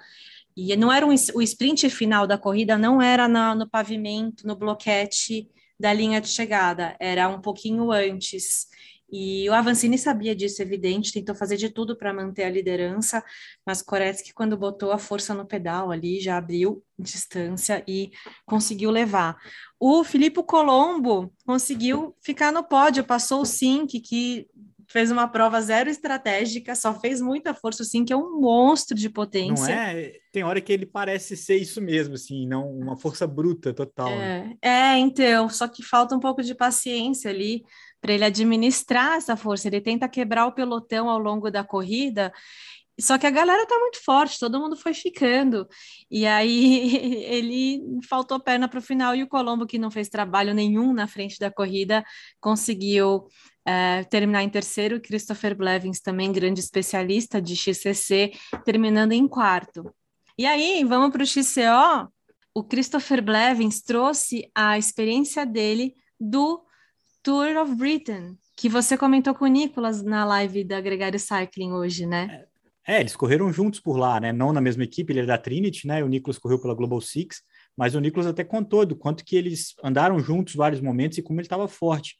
E 0.55 0.75
não 0.75 0.91
era 0.91 1.05
um, 1.05 1.13
o 1.33 1.41
sprint 1.41 1.89
final 1.89 2.25
da 2.25 2.37
corrida, 2.37 2.77
não 2.77 3.01
era 3.01 3.27
na, 3.27 3.53
no 3.53 3.69
pavimento, 3.69 4.47
no 4.47 4.55
bloquete 4.55 5.49
da 5.79 5.91
linha 5.91 6.21
de 6.21 6.29
chegada, 6.29 6.95
era 6.99 7.27
um 7.27 7.41
pouquinho 7.41 7.91
antes. 7.91 8.67
E 9.11 9.47
o 9.49 9.53
Avancini 9.53 9.97
sabia 9.97 10.35
disso, 10.35 10.61
evidente, 10.61 11.13
tentou 11.13 11.35
fazer 11.35 11.57
de 11.57 11.69
tudo 11.69 11.95
para 11.95 12.13
manter 12.13 12.43
a 12.43 12.49
liderança, 12.49 13.23
mas 13.65 13.81
Koretsky, 13.81 14.33
quando 14.33 14.57
botou 14.57 14.91
a 14.91 14.97
força 14.97 15.33
no 15.33 15.45
pedal 15.45 15.91
ali, 15.91 16.19
já 16.19 16.37
abriu 16.37 16.83
distância 16.97 17.83
e 17.87 18.11
conseguiu 18.45 18.89
levar. 18.89 19.37
O 19.79 20.03
Filipe 20.03 20.41
Colombo 20.43 21.31
conseguiu 21.45 22.15
ficar 22.21 22.51
no 22.51 22.63
pódio, 22.63 23.03
passou 23.03 23.41
o 23.41 23.45
Sink, 23.45 23.99
que 23.99 24.47
fez 24.87 25.11
uma 25.11 25.27
prova 25.27 25.61
zero 25.61 25.89
estratégica, 25.89 26.75
só 26.75 26.93
fez 26.93 27.21
muita 27.21 27.53
força, 27.53 27.83
o 27.83 27.85
Sink 27.85 28.11
é 28.11 28.15
um 28.15 28.39
monstro 28.39 28.95
de 28.95 29.09
potência. 29.09 29.67
Não 29.67 29.81
é? 29.81 30.13
Tem 30.31 30.43
hora 30.43 30.61
que 30.61 30.71
ele 30.71 30.85
parece 30.85 31.35
ser 31.35 31.57
isso 31.57 31.81
mesmo, 31.81 32.15
assim, 32.15 32.47
não 32.47 32.69
uma 32.69 32.95
força 32.95 33.25
bruta 33.25 33.73
total. 33.73 34.09
É, 34.09 34.17
né? 34.17 34.57
é 34.61 34.97
então, 34.97 35.49
só 35.49 35.67
que 35.67 35.83
falta 35.83 36.15
um 36.15 36.19
pouco 36.19 36.43
de 36.43 36.53
paciência 36.53 37.29
ali 37.29 37.63
para 38.01 38.13
ele 38.13 38.25
administrar 38.25 39.17
essa 39.17 39.35
força. 39.35 39.67
Ele 39.67 39.81
tenta 39.81 40.07
quebrar 40.07 40.45
o 40.45 40.51
pelotão 40.51 41.09
ao 41.09 41.17
longo 41.17 41.49
da 41.49 41.63
corrida. 41.63 42.31
Só 42.99 43.17
que 43.17 43.27
a 43.27 43.31
galera 43.31 43.65
tá 43.65 43.77
muito 43.77 44.01
forte, 44.03 44.39
todo 44.39 44.59
mundo 44.59 44.77
foi 44.77 44.93
ficando. 44.93 45.67
E 46.09 46.25
aí 46.25 46.95
ele 47.25 47.81
faltou 48.07 48.39
perna 48.39 48.69
para 48.69 48.79
o 48.79 48.81
final 48.81 49.15
e 49.15 49.23
o 49.23 49.27
Colombo, 49.27 49.65
que 49.65 49.77
não 49.77 49.91
fez 49.91 50.07
trabalho 50.07 50.53
nenhum 50.53 50.93
na 50.93 51.07
frente 51.07 51.37
da 51.39 51.51
corrida, 51.51 52.05
conseguiu 52.39 53.27
é, 53.65 54.03
terminar 54.03 54.43
em 54.43 54.49
terceiro. 54.49 55.01
Christopher 55.01 55.55
Blevins, 55.55 55.99
também 55.99 56.31
grande 56.31 56.59
especialista 56.59 57.41
de 57.41 57.55
XCC, 57.55 58.33
terminando 58.63 59.11
em 59.11 59.27
quarto. 59.27 59.93
E 60.37 60.45
aí, 60.45 60.83
vamos 60.83 61.11
para 61.11 61.23
o 61.23 61.25
XCO. 61.25 62.11
O 62.53 62.63
Christopher 62.63 63.23
Blevins 63.23 63.81
trouxe 63.81 64.49
a 64.53 64.77
experiência 64.77 65.45
dele 65.45 65.95
do 66.19 66.63
Tour 67.21 67.57
of 67.57 67.75
Britain, 67.75 68.37
que 68.55 68.69
você 68.69 68.97
comentou 68.97 69.33
com 69.33 69.45
o 69.45 69.49
Nicolas 69.49 70.03
na 70.03 70.23
live 70.23 70.63
da 70.63 70.79
Gregário 70.79 71.19
Cycling 71.19 71.73
hoje, 71.73 72.05
né? 72.05 72.45
É, 72.87 72.99
eles 72.99 73.15
correram 73.15 73.51
juntos 73.51 73.79
por 73.79 73.97
lá, 73.97 74.19
né? 74.19 74.31
Não 74.31 74.53
na 74.53 74.61
mesma 74.61 74.83
equipe, 74.83 75.11
ele 75.11 75.21
é 75.21 75.25
da 75.25 75.37
Trinity, 75.37 75.87
né? 75.87 76.03
O 76.03 76.07
Nicolas 76.07 76.37
correu 76.37 76.61
pela 76.61 76.75
Global 76.75 77.01
Six, 77.01 77.41
mas 77.75 77.95
o 77.95 77.99
Nicolas 77.99 78.27
até 78.27 78.43
contou 78.43 78.85
do 78.85 78.95
quanto 78.95 79.25
que 79.25 79.35
eles 79.35 79.73
andaram 79.83 80.19
juntos 80.19 80.53
vários 80.53 80.79
momentos 80.79 81.17
e 81.17 81.23
como 81.23 81.39
ele 81.39 81.45
estava 81.45 81.67
forte. 81.67 82.15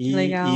E. 0.00 0.12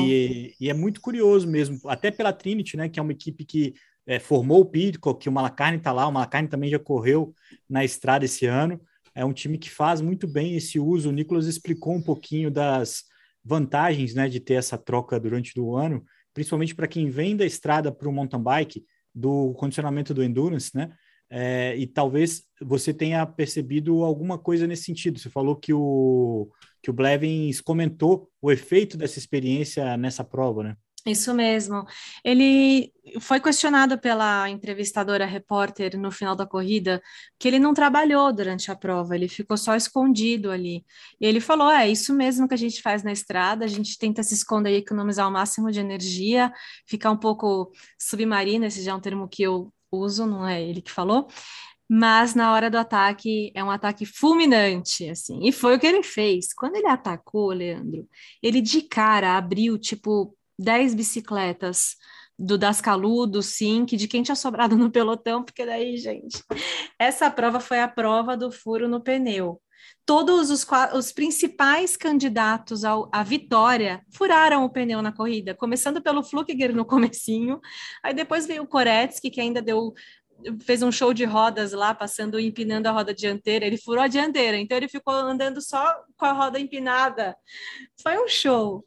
E, 0.08 0.54
e, 0.58 0.70
é 0.70 0.72
muito 0.72 1.02
curioso 1.02 1.46
mesmo, 1.46 1.78
até 1.86 2.10
pela 2.10 2.32
Trinity, 2.32 2.78
né? 2.78 2.88
Que 2.88 2.98
é 2.98 3.02
uma 3.02 3.12
equipe 3.12 3.44
que 3.44 3.74
é, 4.06 4.18
formou 4.18 4.62
o 4.62 4.64
Pitcock, 4.64 5.20
que 5.20 5.28
o 5.28 5.32
Malacarne 5.32 5.76
está 5.76 5.92
lá, 5.92 6.08
o 6.08 6.12
Malacarne 6.12 6.48
também 6.48 6.70
já 6.70 6.78
correu 6.78 7.34
na 7.68 7.84
estrada 7.84 8.24
esse 8.24 8.46
ano. 8.46 8.80
É 9.14 9.22
um 9.22 9.34
time 9.34 9.58
que 9.58 9.70
faz 9.70 10.00
muito 10.00 10.26
bem 10.26 10.56
esse 10.56 10.80
uso. 10.80 11.10
O 11.10 11.12
Nicolas 11.12 11.46
explicou 11.46 11.94
um 11.94 12.02
pouquinho 12.02 12.50
das 12.50 13.04
vantagens 13.44 14.14
né, 14.14 14.30
de 14.30 14.40
ter 14.40 14.54
essa 14.54 14.78
troca 14.78 15.20
durante 15.20 15.58
o 15.60 15.76
ano, 15.76 16.02
principalmente 16.32 16.74
para 16.74 16.88
quem 16.88 17.10
vem 17.10 17.36
da 17.36 17.44
estrada 17.44 17.92
para 17.92 18.08
o 18.08 18.12
mountain 18.12 18.42
bike, 18.42 18.82
do 19.14 19.52
condicionamento 19.54 20.14
do 20.14 20.24
endurance, 20.24 20.74
né? 20.74 20.90
É, 21.30 21.74
e 21.76 21.86
talvez 21.86 22.44
você 22.60 22.92
tenha 22.92 23.26
percebido 23.26 24.04
alguma 24.04 24.38
coisa 24.38 24.66
nesse 24.66 24.84
sentido. 24.84 25.18
Você 25.18 25.30
falou 25.30 25.56
que 25.56 25.72
o, 25.72 26.48
que 26.82 26.90
o 26.90 26.92
Blevins 26.92 27.60
comentou 27.60 28.30
o 28.40 28.52
efeito 28.52 28.96
dessa 28.96 29.18
experiência 29.18 29.96
nessa 29.96 30.22
prova, 30.22 30.62
né? 30.62 30.76
Isso 31.06 31.34
mesmo. 31.34 31.84
Ele 32.24 32.90
foi 33.20 33.38
questionado 33.38 33.98
pela 33.98 34.48
entrevistadora 34.48 35.26
repórter 35.26 35.98
no 35.98 36.10
final 36.10 36.34
da 36.34 36.46
corrida 36.46 37.02
que 37.38 37.46
ele 37.46 37.58
não 37.58 37.74
trabalhou 37.74 38.32
durante 38.32 38.70
a 38.70 38.76
prova, 38.76 39.14
ele 39.14 39.28
ficou 39.28 39.58
só 39.58 39.76
escondido 39.76 40.50
ali. 40.50 40.82
E 41.20 41.26
ele 41.26 41.40
falou: 41.40 41.70
é 41.70 41.86
isso 41.86 42.14
mesmo 42.14 42.48
que 42.48 42.54
a 42.54 42.56
gente 42.56 42.80
faz 42.80 43.02
na 43.02 43.12
estrada, 43.12 43.66
a 43.66 43.68
gente 43.68 43.98
tenta 43.98 44.22
se 44.22 44.32
esconder 44.32 44.70
e 44.72 44.78
economizar 44.78 45.28
o 45.28 45.30
máximo 45.32 45.70
de 45.70 45.78
energia, 45.78 46.50
ficar 46.86 47.10
um 47.10 47.18
pouco 47.18 47.70
submarino, 47.98 48.64
esse 48.64 48.82
já 48.82 48.92
é 48.92 48.94
um 48.94 49.00
termo 49.00 49.28
que 49.28 49.42
eu 49.42 49.70
uso, 49.94 50.26
não 50.26 50.46
é 50.46 50.62
ele 50.62 50.82
que 50.82 50.90
falou. 50.90 51.28
Mas 51.88 52.34
na 52.34 52.52
hora 52.52 52.70
do 52.70 52.78
ataque 52.78 53.52
é 53.54 53.62
um 53.62 53.70
ataque 53.70 54.06
fulminante, 54.06 55.08
assim. 55.08 55.46
E 55.46 55.52
foi 55.52 55.76
o 55.76 55.78
que 55.78 55.86
ele 55.86 56.02
fez. 56.02 56.52
Quando 56.54 56.76
ele 56.76 56.88
atacou, 56.88 57.52
Leandro, 57.52 58.08
ele 58.42 58.60
de 58.60 58.82
cara 58.82 59.36
abriu 59.36 59.78
tipo 59.78 60.36
10 60.58 60.94
bicicletas 60.94 61.96
do 62.38 62.58
Dascalu, 62.58 63.26
do 63.26 63.42
Sink, 63.42 63.96
de 63.96 64.08
quem 64.08 64.22
tinha 64.22 64.36
sobrado 64.36 64.76
no 64.78 64.90
pelotão, 64.90 65.42
porque 65.42 65.64
daí, 65.64 65.96
gente, 65.96 66.42
essa 66.98 67.30
prova 67.30 67.60
foi 67.60 67.80
a 67.80 67.88
prova 67.88 68.36
do 68.36 68.50
furo 68.50 68.88
no 68.88 69.00
pneu. 69.00 69.60
Todos 70.06 70.50
os, 70.50 70.66
os 70.94 71.12
principais 71.12 71.96
candidatos 71.96 72.84
ao, 72.84 73.08
à 73.12 73.22
vitória 73.22 74.02
furaram 74.12 74.64
o 74.64 74.70
pneu 74.70 75.00
na 75.00 75.12
corrida, 75.12 75.54
começando 75.54 76.02
pelo 76.02 76.22
Flukiger 76.22 76.74
no 76.74 76.84
comecinho, 76.84 77.60
aí 78.02 78.12
depois 78.12 78.46
veio 78.46 78.62
o 78.62 78.66
Koretsky, 78.66 79.30
que 79.30 79.40
ainda 79.40 79.62
deu 79.62 79.94
fez 80.62 80.82
um 80.82 80.92
show 80.92 81.14
de 81.14 81.24
rodas 81.24 81.72
lá, 81.72 81.94
passando 81.94 82.38
empinando 82.38 82.88
a 82.88 82.92
roda 82.92 83.14
dianteira. 83.14 83.66
Ele 83.66 83.76
furou 83.78 84.02
a 84.02 84.08
dianteira, 84.08 84.56
então 84.56 84.76
ele 84.76 84.88
ficou 84.88 85.14
andando 85.14 85.60
só 85.60 85.94
com 86.16 86.26
a 86.26 86.32
roda 86.32 86.58
empinada. 86.58 87.36
Foi 88.02 88.18
um 88.18 88.28
show. 88.28 88.84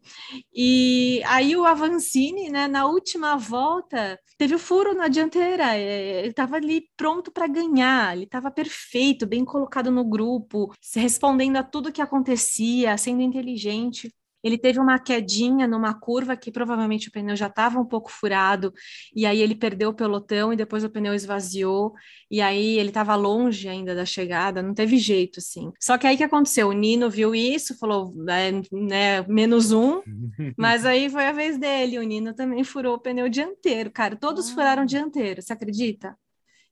E 0.53 1.21
aí 1.25 1.55
o 1.55 1.65
Avancini, 1.65 2.49
né, 2.49 2.67
na 2.67 2.85
última 2.85 3.35
volta, 3.37 4.19
teve 4.37 4.55
o 4.55 4.59
furo 4.59 4.93
na 4.93 5.07
dianteira. 5.07 5.75
É, 5.75 6.19
ele 6.19 6.29
estava 6.29 6.57
ali 6.57 6.87
pronto 6.95 7.31
para 7.31 7.47
ganhar. 7.47 8.15
Ele 8.15 8.25
estava 8.25 8.51
perfeito, 8.51 9.25
bem 9.25 9.43
colocado 9.43 9.91
no 9.91 10.03
grupo, 10.03 10.73
respondendo 10.95 11.57
a 11.57 11.63
tudo 11.63 11.91
que 11.91 12.01
acontecia, 12.01 12.97
sendo 12.97 13.21
inteligente. 13.21 14.13
Ele 14.47 14.57
teve 14.57 14.79
uma 14.79 14.97
quedinha 14.97 15.67
numa 15.67 15.93
curva 15.93 16.35
que 16.37 16.51
provavelmente 16.51 17.09
o 17.09 17.11
pneu 17.11 17.35
já 17.35 17.47
estava 17.47 17.79
um 17.79 17.85
pouco 17.85 18.09
furado, 18.09 18.73
e 19.15 19.25
aí 19.25 19.41
ele 19.41 19.53
perdeu 19.53 19.89
o 19.89 19.93
pelotão 19.93 20.53
e 20.53 20.55
depois 20.55 20.83
o 20.83 20.89
pneu 20.89 21.13
esvaziou, 21.13 21.93
e 22.31 22.41
aí 22.41 22.79
ele 22.79 22.89
estava 22.89 23.13
longe 23.15 23.67
ainda 23.67 23.93
da 23.93 24.05
chegada, 24.05 24.61
não 24.61 24.73
teve 24.73 24.97
jeito, 24.97 25.39
assim. 25.39 25.71
Só 25.79 25.97
que 25.97 26.07
aí 26.07 26.15
que 26.15 26.23
aconteceu? 26.23 26.69
O 26.69 26.73
Nino 26.73 27.09
viu 27.09 27.35
isso, 27.35 27.77
falou, 27.77 28.13
é, 28.29 28.51
né, 28.71 29.21
menos 29.27 29.71
um, 29.71 30.01
mas 30.57 30.85
aí 30.85 31.09
foi 31.09 31.25
a 31.25 31.31
vez 31.31 31.57
dele, 31.57 31.99
o 31.99 32.03
Nino 32.03 32.33
também 32.33 32.63
furou 32.63 32.95
o 32.95 32.99
pneu 32.99 33.29
dianteiro, 33.29 33.91
cara, 33.91 34.15
todos 34.15 34.49
furaram 34.49 34.83
ah. 34.83 34.85
dianteiro, 34.85 35.41
você 35.41 35.53
acredita? 35.53 36.17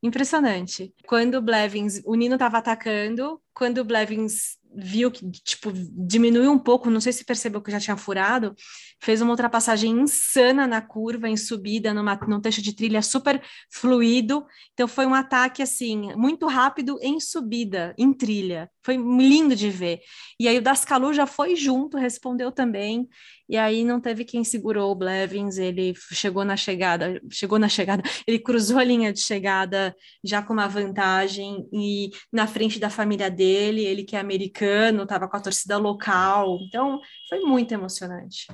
Impressionante. 0.05 0.94
Quando 1.08 1.36
o 1.36 1.41
Blevins, 1.41 2.01
o 2.05 2.13
Nino 2.13 2.36
estava 2.36 2.60
atacando, 2.60 3.41
quando 3.53 3.79
o 3.79 3.84
Blevins 3.84 4.58
viu 4.77 5.12
que, 5.12 5.29
tipo, 5.32 5.72
diminuiu 5.74 6.51
um 6.51 6.60
pouco, 6.60 6.89
não 6.89 7.00
sei 7.00 7.13
se 7.13 7.25
percebeu 7.25 7.62
que 7.62 7.72
já 7.72 7.79
tinha 7.79 7.98
furado, 7.98 8.55
fez 9.01 9.22
uma 9.22 9.32
ultrapassagem 9.32 9.91
insana 9.91 10.67
na 10.67 10.82
curva, 10.82 11.29
em 11.29 11.38
subida, 11.38 11.94
numa, 11.94 12.15
num 12.27 12.41
trecho 12.41 12.62
de 12.62 12.75
trilha 12.75 13.01
super 13.01 13.41
fluido, 13.72 14.46
então 14.74 14.88
foi 14.88 15.05
um 15.05 15.13
ataque, 15.13 15.62
assim, 15.62 16.13
muito 16.15 16.48
rápido 16.48 16.98
em 17.01 17.20
subida, 17.20 17.94
em 17.98 18.13
trilha, 18.13 18.70
foi 18.84 18.98
lindo 18.98 19.55
de 19.55 19.70
ver, 19.70 20.00
e 20.39 20.48
aí 20.48 20.58
o 20.58 20.62
Dascalu 20.62 21.13
já 21.13 21.25
foi 21.25 21.55
junto, 21.55 21.98
respondeu 21.98 22.51
também, 22.51 23.08
e 23.48 23.58
aí 23.58 23.84
não 23.84 24.02
teve 24.02 24.25
quem 24.25 24.44
segurou 24.44 24.92
o 24.92 24.96
Blevins, 24.96 25.58
ele 25.58 25.94
chegou 26.12 26.44
na 26.44 26.58
chegada, 26.58 27.22
chegou 27.32 27.60
na 27.60 27.70
chegada, 27.70 28.04
ele 28.28 28.40
cruzou 28.40 28.80
a 28.80 28.84
linha 28.84 29.14
de 29.14 29.22
chegada 29.22 29.96
já 30.24 30.42
com 30.42 30.54
uma 30.54 30.68
vantagem 30.68 31.68
e 31.72 32.10
na 32.32 32.48
frente 32.48 32.80
da 32.80 32.90
família 32.90 33.30
dele, 33.30 33.86
ele 33.86 34.04
que 34.04 34.16
é 34.16 34.20
americano, 34.20 35.04
estava 35.04 35.28
com 35.28 35.38
a 35.38 35.42
torcida 35.42 35.78
local, 35.78 36.60
então 36.62 37.00
foi 37.30 37.40
muito 37.42 37.74
emocionante. 37.74 38.48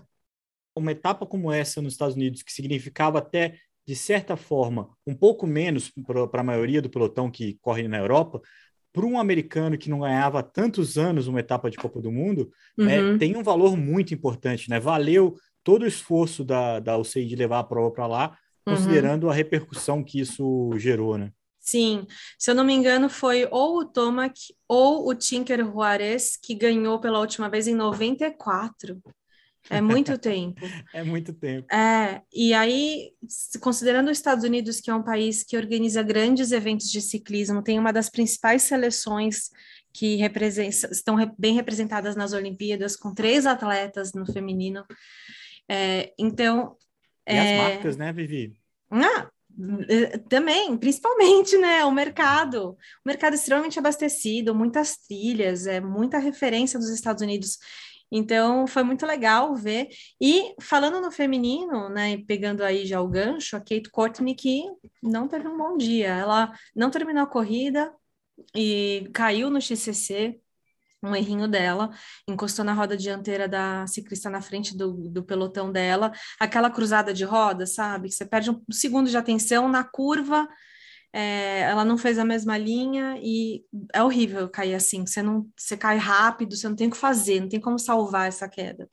Uma 0.76 0.92
etapa 0.92 1.26
como 1.26 1.52
essa 1.52 1.82
nos 1.82 1.94
Estados 1.94 2.16
Unidos, 2.16 2.44
que 2.44 2.52
significava 2.52 3.20
até, 3.20 3.58
de 3.86 3.96
certa 3.96 4.36
forma, 4.36 4.90
um 5.06 5.16
pouco 5.16 5.46
menos 5.46 5.92
para 6.32 6.42
a 6.42 6.46
maioria 6.46 6.82
do 6.82 6.90
pelotão 6.90 7.30
que 7.30 7.58
corre 7.62 7.88
na 7.88 7.98
Europa, 7.98 8.42
para 8.94 9.06
um 9.06 9.20
americano 9.20 9.78
que 9.78 9.90
não 9.90 10.02
ganhava 10.02 10.44
tantos 10.44 10.98
anos 10.98 11.28
uma 11.28 11.40
etapa 11.40 11.70
de 11.70 11.78
Copa 11.78 12.02
do 12.02 12.12
Mundo, 12.12 12.52
é, 12.80 12.82
uhum. 12.84 13.16
é, 13.16 13.18
tem 13.18 13.36
um 13.36 13.44
valor 13.44 13.78
muito 13.78 14.14
importante, 14.14 14.70
né? 14.70 14.80
Valeu 14.80 15.36
todo 15.64 15.84
o 15.84 15.88
esforço 15.88 16.44
da, 16.44 16.80
da 16.80 16.98
UCI 16.98 17.26
de 17.26 17.36
levar 17.36 17.60
a 17.60 17.64
prova 17.64 17.92
para 17.92 18.08
lá, 18.08 18.38
uhum. 18.66 18.76
considerando 18.76 19.30
a 19.30 19.34
repercussão 19.34 20.04
que 20.04 20.20
isso 20.20 20.72
gerou, 20.78 21.18
né? 21.18 21.32
Sim, 21.60 22.08
se 22.40 22.50
eu 22.50 22.56
não 22.56 22.64
me 22.64 22.74
engano, 22.74 23.08
foi 23.08 23.48
ou 23.52 23.78
o 23.78 23.86
Tomac 23.86 24.34
ou 24.68 25.08
o 25.08 25.14
Tinker 25.14 25.64
Juarez 25.64 26.36
que 26.36 26.56
ganhou 26.56 27.00
pela 27.00 27.20
última 27.20 27.48
vez 27.48 27.68
em 27.68 27.76
94. 27.76 29.00
É 29.70 29.80
muito 29.80 30.18
tempo. 30.18 30.62
é 30.94 31.04
muito 31.04 31.34
tempo. 31.34 31.74
É, 31.74 32.22
e 32.34 32.54
aí, 32.54 33.12
considerando 33.60 34.10
os 34.10 34.18
Estados 34.18 34.44
Unidos, 34.44 34.82
que 34.82 34.90
é 34.90 34.96
um 34.96 35.04
país 35.04 35.44
que 35.44 35.58
organiza 35.58 36.02
grandes 36.02 36.52
eventos 36.52 36.90
de 36.90 37.02
ciclismo, 37.02 37.62
tem 37.62 37.80
uma 37.80 37.94
das 37.94 38.10
principais 38.10 38.64
seleções 38.64 39.50
que 39.94 40.20
estão 40.92 41.16
bem 41.38 41.54
representadas 41.54 42.16
nas 42.16 42.34
Olimpíadas, 42.34 42.96
com 42.96 43.14
três 43.14 43.46
atletas 43.46 44.14
no 44.14 44.26
feminino. 44.26 44.86
É, 45.70 46.14
então. 46.18 46.76
E 47.28 47.34
é... 47.34 47.40
as 47.40 47.70
marcas, 47.70 47.98
né, 47.98 48.12
Vivi? 48.12 48.54
Ah, 48.90 49.30
é, 49.90 50.18
também, 50.18 50.76
principalmente, 50.78 51.58
né, 51.58 51.84
o 51.86 51.92
mercado, 51.92 52.72
o 52.72 52.78
mercado 53.06 53.34
extremamente 53.36 53.78
abastecido, 53.78 54.56
muitas 54.56 54.98
trilhas, 54.98 55.68
é 55.68 55.80
muita 55.80 56.18
referência 56.18 56.80
dos 56.80 56.90
Estados 56.90 57.22
Unidos. 57.22 57.58
Então, 58.12 58.68
foi 58.68 58.84
muito 58.84 59.06
legal 59.06 59.56
ver. 59.56 59.88
E 60.20 60.54
falando 60.60 61.00
no 61.00 61.12
feminino, 61.12 61.90
né, 61.90 62.18
pegando 62.28 62.64
aí 62.64 62.86
já 62.86 63.02
o 63.02 63.08
gancho, 63.08 63.56
a 63.56 63.60
Kate 63.60 63.90
Courtney 63.90 64.36
que 64.36 64.64
não 65.02 65.28
teve 65.28 65.48
um 65.48 65.58
bom 65.58 65.78
dia. 65.78 66.10
Ela 66.10 66.52
não 66.76 66.90
terminou 66.92 67.24
a 67.24 67.28
corrida 67.28 67.94
e 68.56 69.10
caiu 69.14 69.50
no 69.50 69.62
XCC, 69.62 70.40
um 71.04 71.16
errinho 71.16 71.48
dela, 71.48 71.90
encostou 72.28 72.64
na 72.64 72.74
roda 72.74 72.96
dianteira 72.96 73.48
da 73.48 73.88
ciclista 73.88 74.30
na 74.30 74.42
frente 74.42 74.78
do, 74.78 74.94
do 75.10 75.24
pelotão 75.24 75.72
dela, 75.72 76.12
aquela 76.40 76.70
cruzada 76.70 77.14
de 77.14 77.24
roda, 77.24 77.66
sabe? 77.66 78.12
Você 78.12 78.26
perde 78.26 78.52
um 78.52 78.62
segundo 78.72 79.10
de 79.10 79.18
atenção 79.18 79.68
na 79.68 79.84
curva, 79.84 80.48
é, 81.14 81.62
ela 81.62 81.84
não 81.84 81.98
fez 81.98 82.18
a 82.18 82.26
mesma 82.26 82.58
linha 82.58 83.18
e 83.22 83.64
é 83.94 84.04
horrível 84.04 84.50
cair 84.50 84.76
assim. 84.76 85.06
Você 85.06 85.22
não, 85.22 85.48
você 85.58 85.76
cai 85.76 85.98
rápido, 85.98 86.56
você 86.56 86.68
não 86.68 86.76
tem 86.76 86.88
o 86.88 86.92
que 86.92 86.98
fazer, 86.98 87.42
não 87.42 87.50
tem 87.50 87.60
como 87.60 87.78
salvar 87.78 88.28
essa 88.28 88.48
queda. 88.48 88.88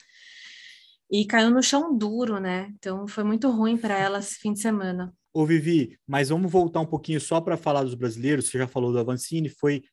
E 1.10 1.24
caiu 1.24 1.50
no 1.50 1.62
chão 1.62 1.96
duro, 1.96 2.38
né? 2.38 2.72
Então 2.76 3.06
foi 3.06 3.24
muito 3.24 3.50
ruim 3.50 3.76
para 3.76 3.96
ela 3.96 4.18
esse 4.18 4.34
fim 4.34 4.52
de 4.52 4.60
semana. 4.60 5.14
Ô 5.32 5.46
Vivi, 5.46 5.96
mas 6.06 6.30
vamos 6.30 6.50
voltar 6.50 6.80
um 6.80 6.86
pouquinho 6.86 7.20
só 7.20 7.40
para 7.40 7.56
falar 7.56 7.84
dos 7.84 7.94
brasileiros. 7.94 8.48
Você 8.48 8.58
já 8.58 8.66
falou 8.66 8.92
do 8.92 8.98
Avancini, 8.98 9.48
foi 9.48 9.84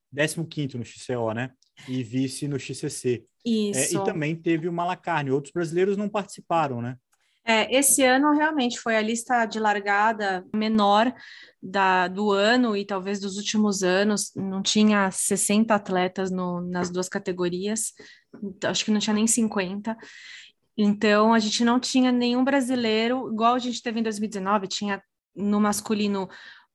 15 0.50 0.78
no 0.78 0.84
XCO, 0.84 1.34
né? 1.34 1.52
E 1.88 2.02
vice 2.04 2.48
no 2.48 2.58
XCC. 2.58 3.26
Isso. 3.46 3.98
É, 3.98 4.02
e 4.02 4.04
também 4.04 4.36
teve 4.36 4.68
o 4.68 4.74
Malacarne. 4.74 5.30
Outros 5.30 5.54
brasileiros 5.54 5.96
não 5.96 6.10
participaram, 6.10 6.82
né? 6.82 6.98
É, 7.48 7.74
esse 7.78 8.04
ano 8.04 8.32
realmente 8.32 8.80
foi 8.80 8.98
a 8.98 9.02
lista 9.02 9.46
de 9.46 9.60
largada 9.60 10.44
menor 10.54 11.14
da, 11.62 12.08
do 12.08 12.32
ano 12.32 12.76
e 12.76 12.84
talvez 12.84 13.20
dos 13.20 13.38
últimos 13.38 13.84
anos. 13.84 14.32
Não 14.36 14.64
tinha 14.64 15.12
60 15.12 15.74
atletas 15.74 16.32
no, 16.32 16.60
nas 16.62 16.90
duas 16.90 17.08
categorias, 17.08 17.94
acho 18.64 18.84
que 18.84 18.92
não 18.92 19.00
tinha 19.00 19.14
nem 19.14 19.28
50. 19.28 19.96
Então, 20.76 21.34
a 21.34 21.40
gente 21.40 21.64
não 21.64 21.80
tinha 21.80 22.12
nenhum 22.12 22.44
brasileiro, 22.44 23.32
igual 23.32 23.54
a 23.54 23.60
gente 23.60 23.82
teve 23.82 24.00
em 24.00 24.04
2019, 24.04 24.68
tinha 24.68 25.02
no 25.36 25.60
masculino 25.60 26.28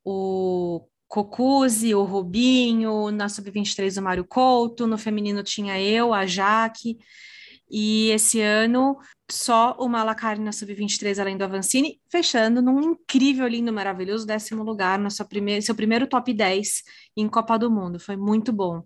o 0.04 0.86
Cocuzzi, 1.08 1.94
o 1.94 2.04
Rubinho, 2.04 3.10
na 3.10 3.28
sub-23 3.28 3.98
o 3.98 4.02
Mário 4.02 4.24
Couto, 4.24 4.86
no 4.86 4.96
feminino 4.96 5.42
tinha 5.42 5.80
eu, 5.80 6.14
a 6.14 6.24
Jaque, 6.24 6.96
e 7.70 8.10
esse 8.10 8.40
ano 8.40 8.98
só 9.30 9.76
o 9.78 9.88
Malacarne 9.88 10.44
na 10.44 10.52
Sub-23, 10.52 11.18
além 11.18 11.36
do 11.36 11.44
Avancini, 11.44 12.00
fechando 12.10 12.60
num 12.60 12.80
incrível, 12.80 13.46
lindo, 13.46 13.72
maravilhoso 13.72 14.26
décimo 14.26 14.62
lugar 14.62 14.98
no 14.98 15.10
seu 15.10 15.24
primeiro, 15.24 15.62
seu 15.62 15.74
primeiro 15.74 16.06
top 16.06 16.32
10 16.32 16.82
em 17.16 17.28
Copa 17.28 17.58
do 17.58 17.70
Mundo. 17.70 18.00
Foi 18.00 18.16
muito 18.16 18.52
bom. 18.52 18.82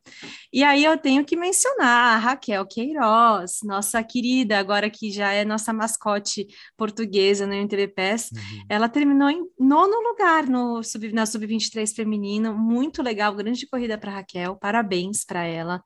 E 0.52 0.62
aí 0.62 0.84
eu 0.84 0.96
tenho 0.98 1.24
que 1.24 1.36
mencionar 1.36 2.14
a 2.14 2.18
Raquel 2.18 2.66
Queiroz, 2.66 3.60
nossa 3.64 4.02
querida, 4.02 4.58
agora 4.58 4.90
que 4.90 5.10
já 5.10 5.32
é 5.32 5.44
nossa 5.44 5.72
mascote 5.72 6.46
portuguesa 6.76 7.46
no 7.46 7.54
MTV 7.54 7.88
PES. 7.88 8.30
Uhum. 8.32 8.64
Ela 8.68 8.88
terminou 8.88 9.30
em 9.30 9.42
nono 9.58 9.96
lugar 10.10 10.46
no 10.46 10.82
sub, 10.82 11.12
na 11.12 11.26
Sub-23 11.26 11.94
feminino. 11.94 12.54
Muito 12.54 13.02
legal, 13.02 13.34
grande 13.34 13.66
corrida 13.66 13.96
para 13.96 14.12
Raquel. 14.12 14.56
Parabéns 14.56 15.24
para 15.24 15.44
ela 15.44 15.82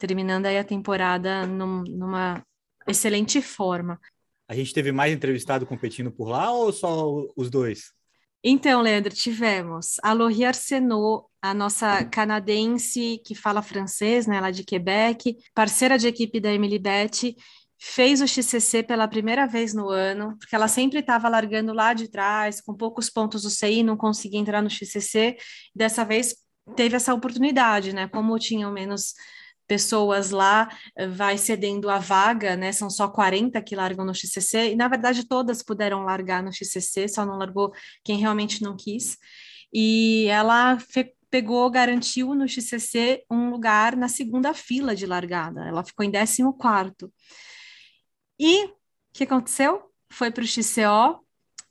terminando 0.00 0.46
aí 0.46 0.58
a 0.58 0.64
temporada 0.64 1.46
num, 1.46 1.84
numa 1.84 2.42
excelente 2.88 3.40
forma. 3.42 4.00
A 4.48 4.54
gente 4.54 4.72
teve 4.72 4.90
mais 4.90 5.12
entrevistado 5.12 5.66
competindo 5.66 6.10
por 6.10 6.28
lá 6.28 6.50
ou 6.50 6.72
só 6.72 7.06
os 7.36 7.50
dois? 7.50 7.92
Então, 8.42 8.80
Leandro, 8.80 9.14
tivemos 9.14 9.96
a 10.02 10.14
Laurie 10.14 10.46
Arsenault, 10.46 11.26
a 11.42 11.52
nossa 11.52 12.02
canadense 12.06 13.20
que 13.24 13.34
fala 13.34 13.60
francês, 13.60 14.26
né, 14.26 14.40
lá 14.40 14.50
de 14.50 14.64
Quebec, 14.64 15.36
parceira 15.54 15.98
de 15.98 16.08
equipe 16.08 16.40
da 16.40 16.52
Emily 16.52 16.78
Betty, 16.78 17.36
fez 17.78 18.22
o 18.22 18.26
XCC 18.26 18.82
pela 18.82 19.06
primeira 19.06 19.46
vez 19.46 19.74
no 19.74 19.90
ano, 19.90 20.36
porque 20.38 20.54
ela 20.54 20.68
sempre 20.68 21.00
estava 21.00 21.28
largando 21.28 21.74
lá 21.74 21.92
de 21.92 22.08
trás, 22.08 22.60
com 22.62 22.74
poucos 22.74 23.10
pontos 23.10 23.42
do 23.42 23.50
CI, 23.50 23.82
não 23.82 23.96
conseguia 23.96 24.40
entrar 24.40 24.62
no 24.62 24.70
XCC. 24.70 25.36
Dessa 25.74 26.04
vez 26.04 26.34
teve 26.74 26.96
essa 26.96 27.12
oportunidade, 27.12 27.92
né? 27.92 28.08
Como 28.08 28.38
tinham 28.38 28.72
menos 28.72 29.14
pessoas 29.70 30.30
lá, 30.32 30.68
eh, 30.96 31.06
vai 31.06 31.38
cedendo 31.38 31.88
a 31.88 32.00
vaga, 32.00 32.56
né? 32.56 32.72
São 32.72 32.90
só 32.90 33.06
40 33.08 33.62
que 33.62 33.76
largam 33.76 34.04
no 34.04 34.12
XCC, 34.12 34.72
e 34.72 34.74
na 34.74 34.88
verdade 34.88 35.24
todas 35.24 35.62
puderam 35.62 36.02
largar 36.02 36.42
no 36.42 36.52
XCC, 36.52 37.06
só 37.06 37.24
não 37.24 37.36
largou 37.38 37.72
quem 38.02 38.18
realmente 38.18 38.62
não 38.62 38.76
quis. 38.76 39.16
E 39.72 40.26
ela 40.26 40.76
pegou, 41.30 41.70
garantiu 41.70 42.34
no 42.34 42.48
XCC 42.48 43.24
um 43.30 43.50
lugar 43.50 43.96
na 43.96 44.08
segunda 44.08 44.52
fila 44.52 44.96
de 44.96 45.06
largada, 45.06 45.60
ela 45.68 45.84
ficou 45.84 46.04
em 46.04 46.10
14. 46.10 46.42
E 48.40 48.64
o 48.64 48.72
que 49.12 49.22
aconteceu? 49.22 49.82
Foi 50.10 50.32
para 50.32 50.42
o 50.42 50.46
XCO, 50.46 51.24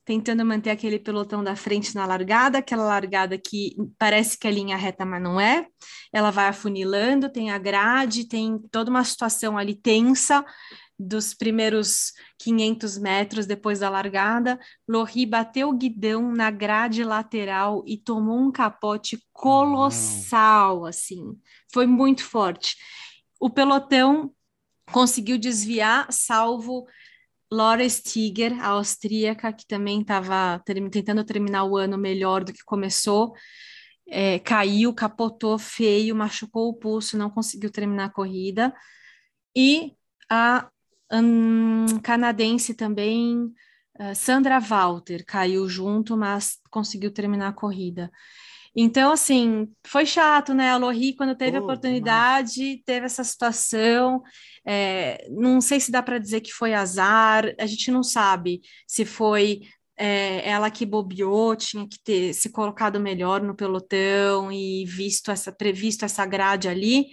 tentando 0.10 0.44
manter 0.44 0.72
aquele 0.72 0.98
pelotão 0.98 1.44
da 1.44 1.56
frente 1.56 1.94
na 1.94 2.04
largada, 2.04 2.58
aquela 2.58 2.84
largada 2.84 3.38
que 3.38 3.76
parece 3.96 4.40
que 4.40 4.48
é 4.48 4.52
linha 4.52 4.76
reta, 4.76 5.06
mas 5.06 5.22
não 5.22 5.40
é. 5.40 5.68
Ela 6.12 6.32
vai 6.32 6.48
afunilando, 6.48 7.30
tem 7.30 7.52
a 7.52 7.60
grade, 7.60 8.28
tem 8.28 8.58
toda 8.72 8.90
uma 8.90 9.04
situação 9.04 9.56
ali 9.56 9.76
tensa 9.76 10.44
dos 10.98 11.36
primeiros 11.36 12.14
500 12.40 12.98
metros 12.98 13.46
depois 13.46 13.82
da 13.82 13.90
largada. 13.92 14.60
Lorri 14.88 15.28
bateu 15.28 15.70
o 15.70 15.78
guidão 15.78 16.32
na 16.32 16.50
grade 16.50 17.04
lateral 17.04 17.84
e 17.86 17.96
tomou 17.96 18.40
um 18.40 18.52
capote 18.52 19.24
colossal, 19.32 20.88
assim. 20.88 21.38
Foi 21.72 21.86
muito 21.86 22.24
forte. 22.26 22.78
O 23.40 23.48
pelotão 23.48 24.34
conseguiu 24.92 25.38
desviar, 25.38 26.12
salvo 26.12 26.88
Laura 27.52 27.88
Stiger, 27.90 28.54
a 28.64 28.70
austríaca, 28.70 29.52
que 29.52 29.66
também 29.66 30.02
estava 30.02 30.60
ter, 30.66 30.90
tentando 30.90 31.24
terminar 31.24 31.64
o 31.64 31.78
ano 31.78 31.98
melhor 31.98 32.44
do 32.44 32.54
que 32.54 32.64
começou, 32.64 33.34
é, 34.08 34.40
caiu, 34.40 34.94
capotou 34.94 35.58
feio, 35.58 36.16
machucou 36.16 36.70
o 36.70 36.74
pulso, 36.74 37.18
não 37.18 37.30
conseguiu 37.30 37.72
terminar 37.72 38.06
a 38.06 38.10
corrida. 38.12 38.74
E 39.56 39.94
a 40.30 40.70
um, 41.12 42.00
canadense 42.04 42.74
também, 42.74 43.52
uh, 44.00 44.16
Sandra 44.16 44.60
Walter, 44.60 45.24
caiu 45.26 45.68
junto, 45.68 46.16
mas 46.16 46.60
conseguiu 46.70 47.12
terminar 47.12 47.50
a 47.50 47.54
corrida. 47.54 48.12
Então, 48.76 49.12
assim, 49.12 49.68
foi 49.86 50.06
chato, 50.06 50.54
né? 50.54 50.72
A 50.72 50.78
Lohri, 50.78 51.16
quando 51.16 51.36
teve 51.36 51.58
oh, 51.58 51.62
a 51.62 51.64
oportunidade, 51.64 52.82
teve 52.86 53.06
essa 53.06 53.24
situação. 53.24 54.22
É, 54.66 55.28
não 55.30 55.60
sei 55.60 55.80
se 55.80 55.92
dá 55.92 56.02
para 56.04 56.20
dizer 56.20 56.42
que 56.42 56.52
foi 56.52 56.74
azar, 56.74 57.54
a 57.60 57.66
gente 57.66 57.92
não 57.92 58.04
sabe 58.04 58.62
se 58.88 59.06
foi 59.06 59.62
é, 59.98 60.48
ela 60.50 60.72
que 60.72 60.86
bobeou, 60.86 61.56
tinha 61.56 61.88
que 61.88 62.00
ter 62.02 62.34
se 62.34 62.50
colocado 62.50 63.00
melhor 63.00 63.42
no 63.42 63.56
pelotão 63.56 64.52
e 64.52 64.86
visto 64.86 65.30
essa, 65.30 65.52
previsto 65.52 66.06
essa 66.06 66.26
grade 66.26 66.70
ali. 66.70 67.08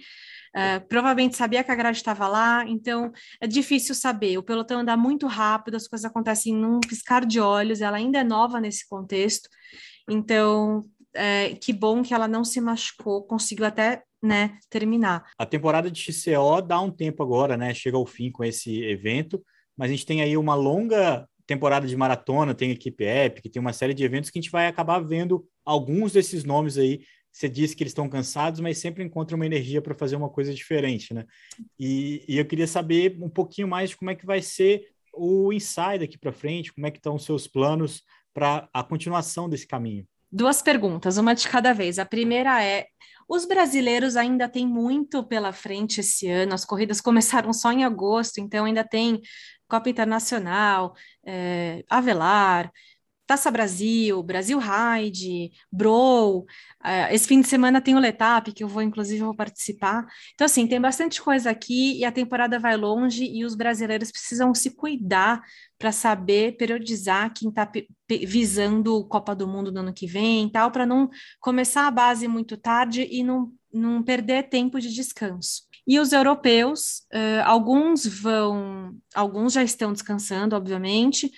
É, 0.55 0.79
provavelmente 0.79 1.35
sabia 1.35 1.63
que 1.63 1.71
a 1.71 1.75
grade 1.75 1.97
estava 1.97 2.27
lá, 2.27 2.63
então 2.67 3.11
é 3.41 3.45
difícil 3.45 3.93
saber. 3.93 4.37
O 4.37 4.43
pelotão 4.43 4.79
anda 4.79 4.95
muito 4.95 5.27
rápido, 5.27 5.75
as 5.75 5.87
coisas 5.87 6.05
acontecem 6.05 6.55
num 6.55 6.79
piscar 6.79 7.25
de 7.25 7.39
olhos, 7.39 7.81
ela 7.81 7.97
ainda 7.97 8.19
é 8.19 8.23
nova 8.23 8.59
nesse 8.59 8.87
contexto, 8.87 9.49
então 10.09 10.83
é, 11.17 11.55
que 11.55 11.73
bom 11.73 12.03
que 12.03 12.13
ela 12.13 12.27
não 12.27 12.43
se 12.43 12.61
machucou, 12.61 13.23
conseguiu 13.23 13.65
até 13.65 14.03
né, 14.21 14.59
terminar. 14.69 15.31
A 15.37 15.45
temporada 15.45 15.89
de 15.89 15.99
XCO 15.99 16.61
dá 16.61 16.79
um 16.79 16.91
tempo 16.91 17.23
agora, 17.23 17.57
né? 17.57 17.73
Chega 17.73 17.97
ao 17.97 18.05
fim 18.05 18.31
com 18.31 18.43
esse 18.43 18.83
evento, 18.83 19.43
mas 19.75 19.89
a 19.89 19.93
gente 19.93 20.05
tem 20.05 20.21
aí 20.21 20.37
uma 20.37 20.55
longa 20.55 21.27
temporada 21.45 21.87
de 21.87 21.95
maratona, 21.95 22.53
tem 22.53 22.71
equipe 22.71 23.03
Epic, 23.03 23.51
tem 23.51 23.59
uma 23.59 23.73
série 23.73 23.93
de 23.93 24.03
eventos 24.03 24.29
que 24.29 24.37
a 24.37 24.41
gente 24.41 24.51
vai 24.51 24.67
acabar 24.67 24.99
vendo 24.99 25.45
alguns 25.65 26.11
desses 26.11 26.43
nomes 26.43 26.77
aí. 26.77 27.01
Você 27.31 27.47
disse 27.47 27.75
que 27.75 27.83
eles 27.83 27.91
estão 27.91 28.09
cansados, 28.09 28.59
mas 28.59 28.79
sempre 28.79 29.03
encontram 29.03 29.37
uma 29.37 29.45
energia 29.45 29.81
para 29.81 29.95
fazer 29.95 30.15
uma 30.15 30.29
coisa 30.29 30.53
diferente, 30.53 31.13
né? 31.13 31.25
E, 31.79 32.23
e 32.27 32.37
eu 32.37 32.45
queria 32.45 32.67
saber 32.67 33.17
um 33.21 33.29
pouquinho 33.29 33.67
mais 33.67 33.91
de 33.91 33.97
como 33.97 34.11
é 34.11 34.15
que 34.15 34.25
vai 34.25 34.41
ser 34.41 34.87
o 35.13 35.51
inside 35.51 35.99
daqui 35.99 36.17
para 36.17 36.31
frente, 36.31 36.73
como 36.73 36.85
é 36.85 36.91
que 36.91 36.97
estão 36.97 37.15
os 37.15 37.25
seus 37.25 37.47
planos 37.47 38.03
para 38.33 38.69
a 38.71 38.83
continuação 38.83 39.49
desse 39.49 39.65
caminho 39.65 40.05
duas 40.31 40.61
perguntas, 40.61 41.17
uma 41.17 41.33
de 41.33 41.47
cada 41.47 41.73
vez. 41.73 41.99
A 41.99 42.05
primeira 42.05 42.63
é: 42.63 42.87
os 43.27 43.45
brasileiros 43.45 44.15
ainda 44.15 44.47
têm 44.47 44.67
muito 44.67 45.23
pela 45.23 45.51
frente 45.51 45.99
esse 46.01 46.29
ano, 46.29 46.53
as 46.53 46.65
corridas 46.65 47.01
começaram 47.01 47.51
só 47.53 47.71
em 47.71 47.83
agosto, 47.83 48.39
então 48.39 48.65
ainda 48.65 48.83
tem 48.83 49.21
Copa 49.67 49.89
Internacional, 49.89 50.93
é, 51.25 51.83
Avelar, 51.89 52.71
Taça 53.27 53.51
Brasil, 53.51 54.23
Brasil 54.23 54.57
Ride, 54.57 55.51
Bro. 55.69 56.45
Uh, 56.83 57.11
esse 57.11 57.27
fim 57.27 57.41
de 57.41 57.47
semana 57.47 57.81
tem 57.81 57.93
o 57.93 57.99
Letap, 57.99 58.53
que 58.53 58.63
eu 58.63 58.69
vou, 58.69 58.81
inclusive, 58.81 59.21
vou 59.21 59.35
participar. 59.35 60.07
Então, 60.33 60.45
assim, 60.45 60.65
tem 60.65 60.79
bastante 60.79 61.21
coisa 61.21 61.49
aqui 61.49 61.99
e 61.99 62.05
a 62.05 62.11
temporada 62.11 62.57
vai 62.57 62.77
longe 62.77 63.25
e 63.25 63.43
os 63.43 63.53
brasileiros 63.53 64.11
precisam 64.11 64.55
se 64.55 64.71
cuidar 64.71 65.43
para 65.77 65.91
saber 65.91 66.55
periodizar 66.55 67.33
quem 67.33 67.49
está 67.49 67.69
visando 68.09 69.05
Copa 69.05 69.35
do 69.35 69.45
Mundo 69.45 69.73
no 69.73 69.81
ano 69.81 69.93
que 69.93 70.07
vem 70.07 70.47
e 70.47 70.51
tal, 70.51 70.71
para 70.71 70.85
não 70.85 71.09
começar 71.41 71.85
a 71.85 71.91
base 71.91 72.29
muito 72.29 72.55
tarde 72.55 73.05
e 73.11 73.23
não, 73.23 73.51
não 73.73 74.01
perder 74.01 74.49
tempo 74.49 74.79
de 74.79 74.93
descanso. 74.93 75.67
E 75.85 75.99
os 75.99 76.11
europeus, 76.11 77.03
uh, 77.13 77.43
alguns 77.45 78.05
vão, 78.05 78.97
alguns 79.15 79.53
já 79.53 79.63
estão 79.63 79.93
descansando, 79.93 80.53
obviamente, 80.53 81.31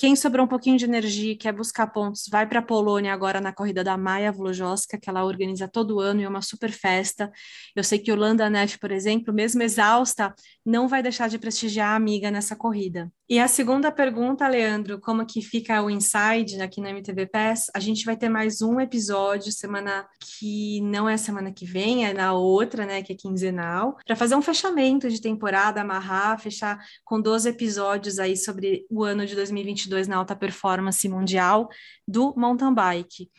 quem 0.00 0.16
sobrou 0.16 0.46
um 0.46 0.48
pouquinho 0.48 0.78
de 0.78 0.86
energia 0.86 1.32
e 1.32 1.36
quer 1.36 1.52
buscar 1.52 1.86
pontos, 1.88 2.26
vai 2.30 2.48
para 2.48 2.60
a 2.60 2.62
Polônia 2.62 3.12
agora 3.12 3.38
na 3.38 3.52
corrida 3.52 3.84
da 3.84 3.98
Maia 3.98 4.32
Vlojoska, 4.32 4.98
que 4.98 5.10
ela 5.10 5.22
organiza 5.22 5.68
todo 5.68 6.00
ano 6.00 6.22
e 6.22 6.24
é 6.24 6.28
uma 6.28 6.40
super 6.40 6.72
festa. 6.72 7.30
Eu 7.76 7.84
sei 7.84 7.98
que 7.98 8.10
Holanda 8.10 8.48
Neff, 8.48 8.78
por 8.78 8.90
exemplo, 8.92 9.34
mesmo 9.34 9.62
exausta, 9.62 10.34
não 10.64 10.88
vai 10.88 11.02
deixar 11.02 11.28
de 11.28 11.38
prestigiar 11.38 11.90
a 11.90 11.96
amiga 11.96 12.30
nessa 12.30 12.56
corrida. 12.56 13.12
E 13.30 13.38
a 13.38 13.46
segunda 13.46 13.92
pergunta, 13.92 14.48
Leandro, 14.48 15.00
como 15.00 15.24
que 15.24 15.40
fica 15.40 15.80
o 15.80 15.88
Inside 15.88 16.60
aqui 16.60 16.80
na 16.80 16.90
MTV 16.90 17.26
Pass? 17.26 17.70
A 17.72 17.78
gente 17.78 18.04
vai 18.04 18.16
ter 18.16 18.28
mais 18.28 18.60
um 18.60 18.80
episódio 18.80 19.52
semana 19.52 20.04
que 20.18 20.80
não 20.80 21.08
é 21.08 21.16
semana 21.16 21.52
que 21.52 21.64
vem, 21.64 22.04
é 22.04 22.12
na 22.12 22.32
outra, 22.32 22.84
né, 22.84 23.04
que 23.04 23.12
é 23.12 23.16
quinzenal, 23.16 23.96
para 24.04 24.16
fazer 24.16 24.34
um 24.34 24.42
fechamento 24.42 25.08
de 25.08 25.20
temporada, 25.20 25.80
amarrar, 25.80 26.40
fechar 26.40 26.76
com 27.04 27.20
12 27.20 27.50
episódios 27.50 28.18
aí 28.18 28.36
sobre 28.36 28.84
o 28.90 29.04
ano 29.04 29.24
de 29.24 29.36
2022 29.36 30.08
na 30.08 30.16
alta 30.16 30.34
performance 30.34 31.08
mundial 31.08 31.68
do 32.08 32.34
mountain 32.36 32.74
bike. 32.74 33.30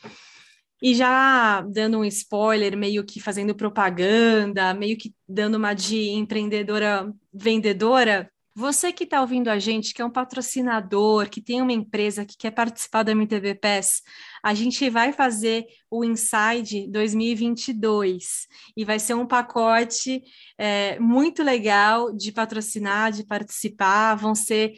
E 0.82 0.96
já 0.96 1.60
dando 1.64 2.00
um 2.00 2.06
spoiler, 2.06 2.78
meio 2.78 3.04
que 3.04 3.20
fazendo 3.20 3.54
propaganda, 3.54 4.74
meio 4.74 4.98
que 4.98 5.14
dando 5.28 5.56
uma 5.56 5.74
de 5.74 6.12
empreendedora 6.12 7.14
vendedora, 7.34 8.31
você 8.54 8.92
que 8.92 9.06
está 9.06 9.22
ouvindo 9.22 9.48
a 9.48 9.58
gente, 9.58 9.94
que 9.94 10.02
é 10.02 10.06
um 10.06 10.12
patrocinador, 10.12 11.30
que 11.30 11.42
tem 11.42 11.62
uma 11.62 11.72
empresa 11.72 12.26
que 12.26 12.38
quer 12.38 12.52
participar 12.52 13.04
do 13.04 13.12
MTV 13.12 13.56
PES, 13.56 14.02
a 14.44 14.54
gente 14.54 14.90
vai 14.90 15.14
fazer 15.14 15.66
o 15.90 16.04
Inside 16.04 16.88
2022 16.90 18.48
e 18.76 18.84
vai 18.84 19.00
ser 19.00 19.14
um 19.14 19.26
pacote 19.26 20.22
é, 20.58 21.00
muito 21.00 21.44
legal 21.44 22.12
de 22.14 22.32
patrocinar, 22.32 23.12
de 23.12 23.26
participar. 23.26 24.16
Vão 24.16 24.36
ser 24.36 24.74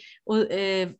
é, 0.49 0.93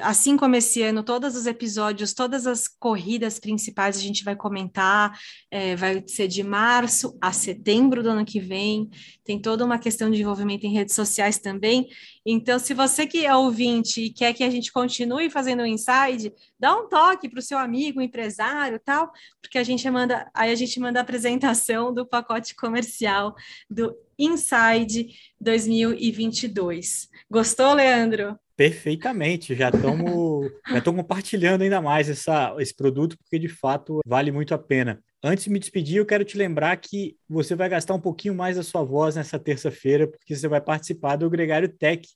assim 0.00 0.36
como 0.36 0.54
esse 0.54 0.82
ano, 0.82 1.02
todos 1.02 1.34
os 1.34 1.46
episódios, 1.46 2.12
todas 2.12 2.46
as 2.46 2.68
corridas 2.68 3.38
principais 3.38 3.96
a 3.96 4.00
gente 4.00 4.22
vai 4.22 4.36
comentar, 4.36 5.18
é, 5.50 5.74
vai 5.74 6.04
ser 6.06 6.28
de 6.28 6.42
março 6.42 7.16
a 7.20 7.32
setembro 7.32 8.02
do 8.02 8.10
ano 8.10 8.24
que 8.24 8.38
vem, 8.38 8.88
tem 9.24 9.40
toda 9.40 9.64
uma 9.64 9.78
questão 9.78 10.10
de 10.10 10.20
envolvimento 10.20 10.66
em 10.66 10.72
redes 10.72 10.94
sociais 10.94 11.38
também. 11.38 11.88
Então, 12.24 12.58
se 12.58 12.74
você 12.74 13.06
que 13.06 13.24
é 13.24 13.34
ouvinte 13.34 14.02
e 14.02 14.12
quer 14.12 14.32
que 14.34 14.44
a 14.44 14.50
gente 14.50 14.72
continue 14.72 15.30
fazendo 15.30 15.62
o 15.62 15.66
Inside, 15.66 16.32
dá 16.58 16.76
um 16.76 16.88
toque 16.88 17.28
para 17.28 17.38
o 17.38 17.42
seu 17.42 17.58
amigo, 17.58 18.00
empresário 18.00 18.80
tal, 18.84 19.10
porque 19.40 19.58
a 19.58 19.64
gente 19.64 19.88
manda, 19.90 20.30
aí 20.34 20.50
a 20.52 20.54
gente 20.54 20.78
manda 20.78 21.00
a 21.00 21.02
apresentação 21.02 21.92
do 21.92 22.06
pacote 22.06 22.54
comercial 22.54 23.34
do 23.68 23.94
Inside 24.18 25.08
2022. 25.40 27.08
Gostou, 27.30 27.72
Leandro? 27.72 28.38
Perfeitamente, 28.60 29.54
já 29.54 29.70
estamos 29.70 30.52
já 30.70 30.82
compartilhando 30.82 31.62
ainda 31.62 31.80
mais 31.80 32.10
essa, 32.10 32.54
esse 32.58 32.76
produto, 32.76 33.16
porque 33.16 33.38
de 33.38 33.48
fato 33.48 34.00
vale 34.04 34.30
muito 34.30 34.52
a 34.52 34.58
pena. 34.58 35.02
Antes 35.24 35.44
de 35.44 35.50
me 35.50 35.58
despedir, 35.58 35.96
eu 35.96 36.04
quero 36.04 36.26
te 36.26 36.36
lembrar 36.36 36.76
que 36.76 37.16
você 37.26 37.54
vai 37.54 37.70
gastar 37.70 37.94
um 37.94 38.00
pouquinho 38.00 38.34
mais 38.34 38.56
da 38.56 38.62
sua 38.62 38.84
voz 38.84 39.16
nessa 39.16 39.38
terça-feira, 39.38 40.06
porque 40.06 40.36
você 40.36 40.46
vai 40.46 40.60
participar 40.60 41.16
do 41.16 41.30
Gregário 41.30 41.70
Tech, 41.70 42.06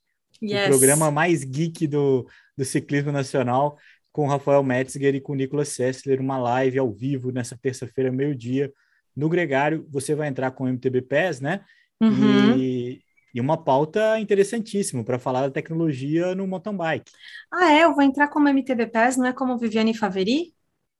yes. 0.42 0.66
o 0.66 0.68
programa 0.68 1.10
mais 1.10 1.44
geek 1.44 1.86
do, 1.86 2.28
do 2.54 2.64
ciclismo 2.66 3.10
nacional, 3.10 3.78
com 4.12 4.26
o 4.26 4.28
Rafael 4.28 4.62
Metzger 4.62 5.14
e 5.14 5.22
com 5.22 5.34
Nicolas 5.34 5.68
Sessler, 5.68 6.20
uma 6.20 6.36
live 6.36 6.78
ao 6.78 6.92
vivo 6.92 7.32
nessa 7.32 7.56
terça-feira, 7.56 8.12
meio-dia, 8.12 8.70
no 9.16 9.30
Gregário. 9.30 9.86
Você 9.88 10.14
vai 10.14 10.28
entrar 10.28 10.50
com 10.50 10.64
o 10.64 10.68
MTB 10.68 11.00
PES, 11.00 11.40
né? 11.40 11.62
Uhum. 12.02 12.58
E, 12.58 13.03
e 13.34 13.40
uma 13.40 13.62
pauta 13.62 14.18
interessantíssima 14.20 15.04
para 15.04 15.18
falar 15.18 15.42
da 15.42 15.50
tecnologia 15.50 16.34
no 16.34 16.46
mountain 16.46 16.76
bike. 16.76 17.10
Ah, 17.52 17.72
é? 17.72 17.84
Eu 17.84 17.94
vou 17.94 18.02
entrar 18.02 18.28
como 18.28 18.48
MTB 18.48 18.86
PES, 18.86 19.16
não 19.16 19.26
é 19.26 19.32
como 19.32 19.58
Viviane 19.58 19.96
Faveri? 19.96 20.54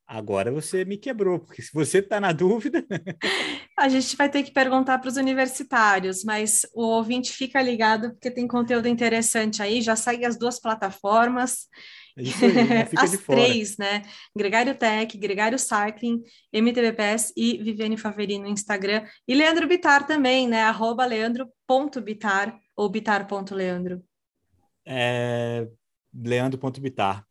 Agora 0.06 0.50
você 0.52 0.84
me 0.84 0.98
quebrou, 0.98 1.40
porque 1.40 1.62
se 1.62 1.72
você 1.72 1.98
está 1.98 2.20
na 2.20 2.32
dúvida. 2.32 2.84
A 3.76 3.88
gente 3.88 4.16
vai 4.16 4.28
ter 4.28 4.42
que 4.42 4.52
perguntar 4.52 4.98
para 4.98 5.08
os 5.08 5.16
universitários, 5.16 6.22
mas 6.22 6.64
o 6.74 6.82
ouvinte 6.82 7.32
fica 7.32 7.60
ligado, 7.60 8.10
porque 8.12 8.30
tem 8.30 8.46
conteúdo 8.46 8.86
interessante 8.86 9.62
aí. 9.62 9.82
Já 9.82 9.96
segue 9.96 10.24
as 10.24 10.38
duas 10.38 10.60
plataformas. 10.60 11.66
É 12.16 12.22
isso 12.22 12.44
aí, 12.44 12.52
As 12.96 13.18
três, 13.18 13.76
né? 13.76 14.02
Gregário 14.36 14.74
Tech, 14.74 15.16
Gregário 15.18 15.58
Cycling, 15.58 16.22
MTBPS 16.52 17.32
e 17.36 17.58
Viviane 17.62 17.96
Faveri 17.96 18.38
no 18.38 18.46
Instagram. 18.46 19.04
E 19.26 19.34
Leandro 19.34 19.66
Bitar 19.66 20.06
também, 20.06 20.48
né? 20.48 20.62
Arroba 20.62 21.04
leandro.bitar 21.04 22.56
ou 22.76 22.88
bitar.leandro. 22.88 24.02
É... 24.86 25.66
Leandro.bitar. 26.16 27.26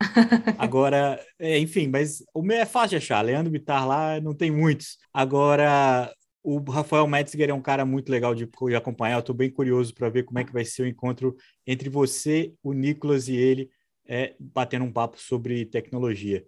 Agora, 0.58 1.18
é, 1.40 1.58
enfim, 1.58 1.88
mas 1.88 2.22
o 2.34 2.42
meu 2.42 2.58
é 2.58 2.66
fácil 2.66 2.90
de 2.90 2.96
achar. 2.98 3.22
Leandro 3.22 3.50
Bitar 3.50 3.88
lá 3.88 4.20
não 4.20 4.34
tem 4.34 4.52
muitos. 4.52 4.98
Agora, 5.14 6.14
o 6.44 6.60
Rafael 6.70 7.08
Metzger 7.08 7.50
é 7.50 7.54
um 7.54 7.62
cara 7.62 7.86
muito 7.86 8.12
legal 8.12 8.36
de, 8.36 8.46
de 8.46 8.76
acompanhar. 8.76 9.16
Eu 9.16 9.20
estou 9.22 9.34
bem 9.34 9.50
curioso 9.50 9.94
para 9.94 10.10
ver 10.10 10.24
como 10.24 10.38
é 10.40 10.44
que 10.44 10.52
vai 10.52 10.66
ser 10.66 10.84
o 10.84 10.88
encontro 10.88 11.34
entre 11.66 11.90
você, 11.90 12.54
o 12.62 12.74
Nicolas 12.74 13.30
e 13.30 13.36
ele 13.36 13.70
é, 14.06 14.36
batendo 14.40 14.86
um 14.86 14.92
papo 14.92 15.20
sobre 15.20 15.66
tecnologia. 15.66 16.46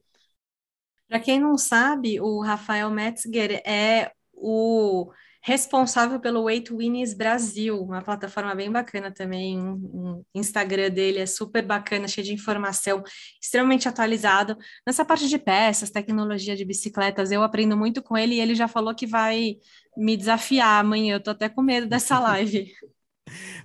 Para 1.08 1.20
quem 1.20 1.40
não 1.40 1.58
sabe, 1.58 2.20
o 2.20 2.42
Rafael 2.42 2.90
Metzger 2.90 3.62
é 3.66 4.12
o 4.34 5.12
responsável 5.46 6.20
pelo 6.20 6.46
Weight 6.46 6.74
Winners 6.74 7.14
Brasil, 7.14 7.80
uma 7.80 8.02
plataforma 8.02 8.56
bem 8.56 8.72
bacana 8.72 9.12
também. 9.12 9.60
O 9.60 10.26
Instagram 10.34 10.90
dele 10.90 11.20
é 11.20 11.28
super 11.28 11.64
bacana, 11.64 12.08
cheio 12.08 12.26
de 12.26 12.34
informação, 12.34 13.04
extremamente 13.40 13.88
atualizado. 13.88 14.58
Nessa 14.86 15.06
parte 15.06 15.30
de 15.30 15.38
peças, 15.38 15.92
tecnologia 15.92 16.56
de 16.56 16.66
bicicletas, 16.66 17.32
eu 17.32 17.44
aprendo 17.44 17.78
muito 17.78 18.02
com 18.02 18.18
ele 18.18 18.36
e 18.36 18.42
ele 18.42 18.56
já 18.56 18.68
falou 18.68 18.96
que 18.96 19.06
vai 19.06 19.58
me 19.96 20.18
desafiar 20.18 20.80
amanhã. 20.80 21.14
Eu 21.16 21.24
tô 21.24 21.30
até 21.30 21.48
com 21.48 21.62
medo 21.62 21.86
dessa 21.86 22.18
live. 22.20 22.74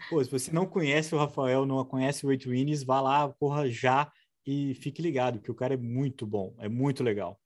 Pô, 0.09 0.23
se 0.25 0.31
você 0.31 0.51
não 0.53 0.67
conhece 0.67 1.15
o 1.15 1.19
Rafael, 1.19 1.67
não 1.67 1.85
conhece 1.85 2.27
o 2.27 2.31
Eight 2.31 2.49
Winners, 2.49 2.83
vá 2.83 3.01
lá, 3.01 3.29
porra, 3.29 3.69
já 3.69 4.11
e 4.47 4.75
fique 4.75 5.03
ligado, 5.03 5.41
que 5.41 5.51
o 5.51 5.55
cara 5.55 5.75
é 5.75 5.77
muito 5.77 6.27
bom, 6.27 6.55
é 6.59 6.69
muito 6.69 7.03
legal. 7.03 7.39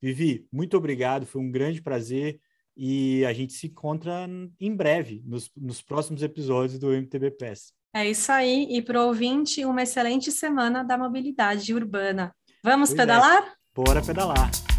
Vivi, 0.00 0.46
muito 0.52 0.76
obrigado, 0.76 1.26
foi 1.26 1.40
um 1.40 1.50
grande 1.50 1.80
prazer 1.80 2.40
e 2.76 3.24
a 3.24 3.32
gente 3.32 3.52
se 3.52 3.68
encontra 3.68 4.28
em 4.58 4.74
breve, 4.74 5.22
nos, 5.24 5.50
nos 5.56 5.80
próximos 5.80 6.22
episódios 6.22 6.78
do 6.78 6.92
MTB 6.92 7.32
Pass. 7.32 7.72
É 7.94 8.08
isso 8.08 8.32
aí, 8.32 8.66
e 8.70 8.80
para 8.80 9.02
o 9.02 9.06
ouvinte, 9.06 9.64
uma 9.64 9.82
excelente 9.82 10.32
semana 10.32 10.82
da 10.82 10.96
mobilidade 10.96 11.74
urbana. 11.74 12.34
Vamos 12.64 12.90
pois 12.90 12.98
é. 12.98 13.02
pedalar? 13.02 13.42
É. 13.42 13.52
Bora 13.74 14.02
pedalar! 14.02 14.71